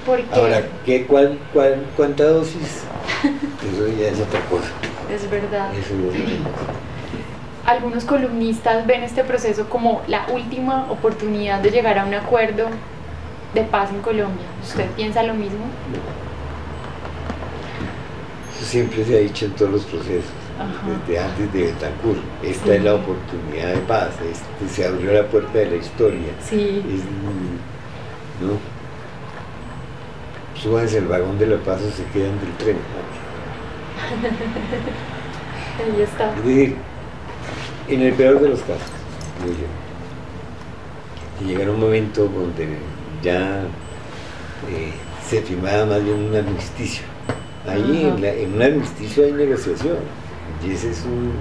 Porque 0.07 0.27
Ahora, 0.33 0.63
¿qué, 0.85 1.07
cuál, 1.07 1.39
cuál, 1.53 1.87
¿cuánta 1.97 2.25
dosis? 2.25 2.85
Eso 3.23 3.89
ya 3.99 4.09
es 4.09 4.21
otra 4.21 4.41
cosa. 4.47 4.92
Es 5.15 5.31
verdad. 5.31 5.73
Eso 5.75 5.95
es. 6.13 6.23
Algunos 7.67 8.05
columnistas 8.05 8.87
ven 8.87 9.03
este 9.05 9.23
proceso 9.23 9.69
como 9.69 10.03
la 10.09 10.27
última 10.33 10.91
oportunidad 10.91 11.61
de 11.61 11.71
llegar 11.71 11.99
a 11.99 12.05
un 12.05 12.15
acuerdo 12.15 12.67
de 13.55 13.63
paz 13.63 13.91
en 13.91 14.01
Colombia. 14.01 14.47
¿Usted 14.63 14.87
piensa 14.97 15.23
lo 15.23 15.35
mismo? 15.35 15.65
Eso 18.57 18.67
siempre 18.67 19.05
se 19.05 19.17
ha 19.17 19.21
dicho 19.21 19.45
en 19.45 19.53
todos 19.53 19.71
los 19.73 19.85
procesos, 19.85 20.31
Ajá. 20.59 21.01
desde 21.07 21.21
antes 21.21 21.53
de 21.53 21.63
Betancourt. 21.65 22.21
Esta 22.43 22.75
es 22.75 22.83
la 22.83 22.95
oportunidad 22.95 23.69
de 23.75 23.81
paz, 23.83 24.11
este, 24.31 24.75
se 24.75 24.87
abrió 24.87 25.13
la 25.13 25.27
puerta 25.29 25.59
de 25.59 25.67
la 25.67 25.77
historia. 25.77 26.33
Sí. 26.45 26.83
Es, 26.89 27.03
¿no? 28.45 28.59
Súbanse 30.61 30.99
el 30.99 31.07
vagón 31.07 31.39
de 31.39 31.47
la 31.47 31.57
paz 31.59 31.81
o 31.83 31.91
se 31.91 32.05
quedan 32.13 32.39
del 32.41 32.53
tren. 32.59 32.77
Ahí 35.97 36.03
está. 36.03 36.35
Es 36.37 36.45
decir, 36.45 36.77
en 37.89 38.03
el 38.03 38.13
peor 38.15 38.41
de 38.41 38.49
los 38.51 38.61
casos, 38.61 38.91
digo 39.45 39.55
yo, 39.59 39.67
que 41.39 41.45
llegara 41.53 41.71
un 41.73 41.81
momento 41.81 42.27
donde 42.29 42.69
ya 43.23 43.63
eh, 44.71 44.93
se 45.29 45.43
firmaba 45.43 45.87
más 45.87 46.05
bien 46.05 46.19
un 46.19 46.35
armisticio. 46.37 47.05
Ahí 47.67 48.07
en, 48.15 48.21
la- 48.21 48.33
en 48.35 48.55
un 48.55 48.63
armisticio 48.63 49.25
hay 49.25 49.33
negociación 49.33 49.97
y 50.65 50.73
ese 50.73 50.91
es 50.91 51.05
un, 51.05 51.33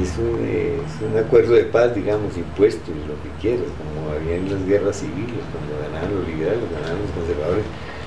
es 0.00 0.16
un, 0.18 0.38
eh, 0.44 0.78
es 0.84 1.02
un 1.12 1.18
acuerdo 1.18 1.52
de 1.54 1.64
paz, 1.64 1.94
digamos, 1.94 2.36
impuestos, 2.36 2.88
lo 2.88 3.14
que 3.22 3.30
quieras, 3.40 3.66
como 3.78 4.12
había 4.16 4.36
en 4.36 4.50
las 4.52 4.64
guerras 4.66 4.96
civiles, 4.96 5.42
cuando 5.52 5.78
ganaban 5.82 6.14
los 6.18 6.26
liberales, 6.26 6.62
ganaban 6.72 6.98
los 7.02 7.10
conservadores, 7.12 7.64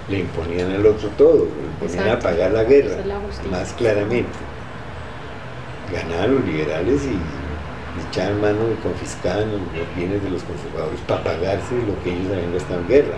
le 0.10 0.20
imponían 0.20 0.72
al 0.72 0.86
otro 0.86 1.10
todo, 1.18 1.46
le 1.46 1.86
imponían 1.86 2.16
a 2.16 2.20
pagar 2.20 2.52
la 2.52 2.64
guerra, 2.64 3.06
la 3.06 3.20
más 3.52 3.74
claramente 3.74 4.30
ganaban 5.92 6.36
los 6.36 6.46
liberales 6.46 7.02
y 7.06 7.18
echaban 8.10 8.42
mano 8.42 8.60
y 8.72 8.76
confiscaban 8.82 9.52
los 9.52 9.62
los 9.62 9.96
bienes 9.96 10.24
de 10.24 10.30
los 10.30 10.44
conservadores 10.44 11.00
para 11.08 11.24
pagarse 11.24 11.76
lo 11.88 12.02
que 12.04 12.12
ellos 12.12 12.32
habían 12.32 12.54
gastado 12.54 12.80
en 12.82 12.88
guerra. 12.88 13.18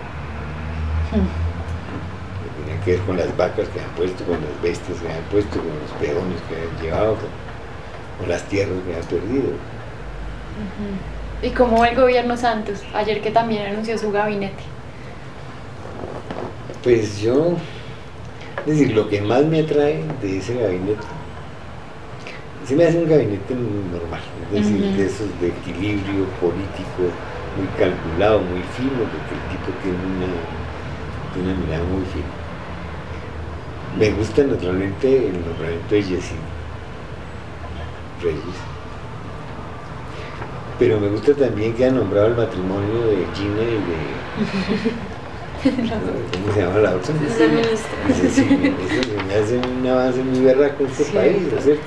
Que 1.11 2.63
tenía 2.63 2.83
que 2.83 2.91
ver 2.91 3.01
con 3.01 3.17
las 3.17 3.35
vacas 3.35 3.67
que 3.69 3.79
habían 3.79 3.95
puesto, 3.95 4.23
con 4.25 4.35
las 4.35 4.61
bestias 4.61 4.99
que 4.99 5.07
habían 5.07 5.23
puesto, 5.25 5.59
con 5.59 5.67
los 5.67 5.91
peones 5.99 6.41
que 6.47 6.55
habían 6.55 6.81
llevado, 6.81 7.15
con, 7.15 7.29
con 8.19 8.29
las 8.29 8.43
tierras 8.43 8.75
que 8.85 8.93
habían 8.93 9.07
perdido. 9.07 9.49
¿Y 11.41 11.49
cómo 11.51 11.79
va 11.79 11.87
el 11.87 11.95
gobierno 11.95 12.37
Santos? 12.37 12.83
Ayer 12.93 13.21
que 13.21 13.31
también 13.31 13.65
anunció 13.67 13.97
su 13.97 14.11
gabinete. 14.11 14.63
Pues 16.81 17.17
yo, 17.19 17.71
es 18.65 18.77
decir, 18.77 18.93
lo 18.93 19.07
que 19.09 19.21
más 19.21 19.45
me 19.47 19.61
atrae 19.61 20.15
de 20.17 20.37
ese 20.39 20.55
gabinete, 20.57 21.07
se 22.61 22.75
me 22.75 22.85
hace 22.85 22.99
un 22.99 23.07
gabinete 23.07 23.55
normal, 23.55 24.23
es 24.39 24.49
decir, 24.51 24.91
de 24.93 25.05
esos 25.05 25.37
de 25.39 25.49
equilibrio 25.49 26.37
político 26.37 27.23
muy 27.53 27.73
calculado, 27.73 28.43
muy 28.43 28.63
fino, 28.63 29.09
porque 29.09 29.35
el 29.35 29.47
tipo 29.47 29.75
tiene 29.75 30.05
una, 30.05 30.47
tiene 31.31 31.49
una 31.53 31.59
mirada 31.59 31.85
muy 31.85 32.05
fina. 32.05 32.35
Me 33.91 34.11
gusta 34.13 34.43
naturalmente 34.45 35.29
el 35.29 35.43
nombramiento 35.45 35.95
de 35.95 36.03
Yesid 36.03 36.49
Reyes, 38.19 38.69
pero 40.77 40.99
me 40.99 41.09
gusta 41.09 41.35
también 41.35 41.75
que 41.75 41.85
ha 41.85 41.91
nombrado 41.91 42.27
el 42.27 42.35
matrimonio 42.35 43.05
de 43.05 43.31
Gina 43.33 43.63
y 43.63 43.83
de... 43.83 44.29
¿Cómo 45.63 46.53
se 46.53 46.61
llama 46.61 46.79
la 46.79 46.95
otra? 46.95 47.13
La 47.15 47.47
ministra. 47.47 47.89
Sí, 48.33 48.45
me 49.27 49.33
hace 49.35 49.57
un 49.57 49.87
avance 49.87 50.23
muy 50.23 50.39
berraco 50.41 50.83
en 50.83 50.89
este 50.89 51.03
Sí. 51.03 51.11
país, 51.13 51.37
¿no 51.51 51.57
es 51.57 51.63
cierto? 51.65 51.83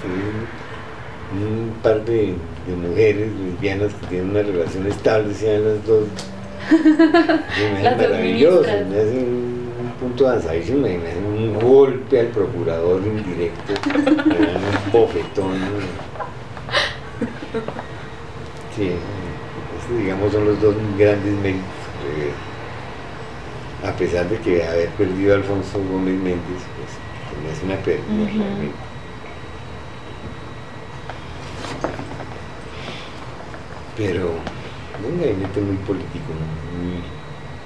Un, 1.34 1.42
un 1.42 1.70
par 1.82 2.04
de, 2.04 2.34
de 2.66 2.76
mujeres 2.88 3.30
lesbianas 3.32 3.94
que 3.94 4.06
tienen 4.08 4.30
una 4.30 4.42
relación 4.42 4.86
estable, 4.86 5.32
sean 5.34 5.64
las 5.64 5.86
dos. 5.86 6.04
Me 7.80 7.88
hace 7.88 8.08
maravilloso, 8.08 8.60
ministras. 8.60 8.88
me 8.88 8.96
hace 9.00 9.18
un, 9.18 9.72
un 9.80 9.90
punto 10.00 10.28
avanzadísimo, 10.28 10.78
me 10.82 10.96
hace 10.96 11.18
un 11.18 11.58
golpe 11.60 12.20
al 12.20 12.26
procurador 12.26 13.00
indirecto, 13.04 13.72
me 14.26 14.46
da 14.46 14.52
un 14.86 14.92
bofetón. 14.92 15.52
Sí, 18.76 18.90
digamos 19.98 20.32
son 20.32 20.44
los 20.46 20.60
dos 20.60 20.74
grandes 20.98 21.32
méritos. 21.42 21.64
eh, 22.18 22.32
a 23.84 23.92
pesar 23.92 24.28
de 24.28 24.38
que 24.38 24.64
haber 24.64 24.88
perdido 24.90 25.34
a 25.34 25.36
Alfonso 25.38 25.78
Gómez 25.90 26.14
Méndez, 26.14 26.62
pues 26.76 27.42
me 27.42 27.50
hace 27.50 27.64
una 27.64 27.76
pérdida 27.76 28.22
Ujú. 28.24 28.38
realmente. 28.38 28.76
Pero 33.96 34.30
un 35.06 35.20
gabinete 35.20 35.60
muy 35.60 35.76
político, 35.78 36.32
muy, 36.78 37.02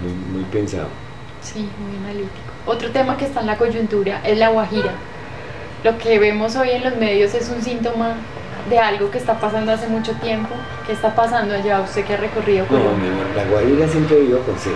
muy, 0.00 0.32
muy 0.32 0.44
pensado. 0.50 0.88
Sí, 1.42 1.68
muy 1.78 1.96
analítico. 1.98 2.32
Otro 2.66 2.90
tema 2.90 3.16
que 3.16 3.26
está 3.26 3.40
en 3.40 3.46
la 3.46 3.56
coyuntura 3.56 4.20
es 4.24 4.38
la 4.38 4.48
Guajira. 4.48 4.92
Lo 5.84 5.98
que 5.98 6.18
vemos 6.18 6.56
hoy 6.56 6.70
en 6.70 6.82
los 6.84 6.96
medios 6.96 7.34
es 7.34 7.48
un 7.50 7.62
síntoma 7.62 8.14
de 8.68 8.78
algo 8.78 9.10
que 9.10 9.18
está 9.18 9.38
pasando 9.38 9.70
hace 9.72 9.86
mucho 9.86 10.12
tiempo. 10.14 10.54
¿Qué 10.86 10.92
está 10.92 11.14
pasando 11.14 11.54
allá? 11.54 11.80
Usted 11.80 12.04
que 12.04 12.14
ha 12.14 12.16
recorrido 12.16 12.66
No, 12.70 12.78
mi 12.78 13.08
amor, 13.08 13.26
la 13.36 13.44
Guajira 13.44 13.86
siempre 13.86 14.20
vivió 14.20 14.40
con 14.40 14.58
C. 14.58 14.70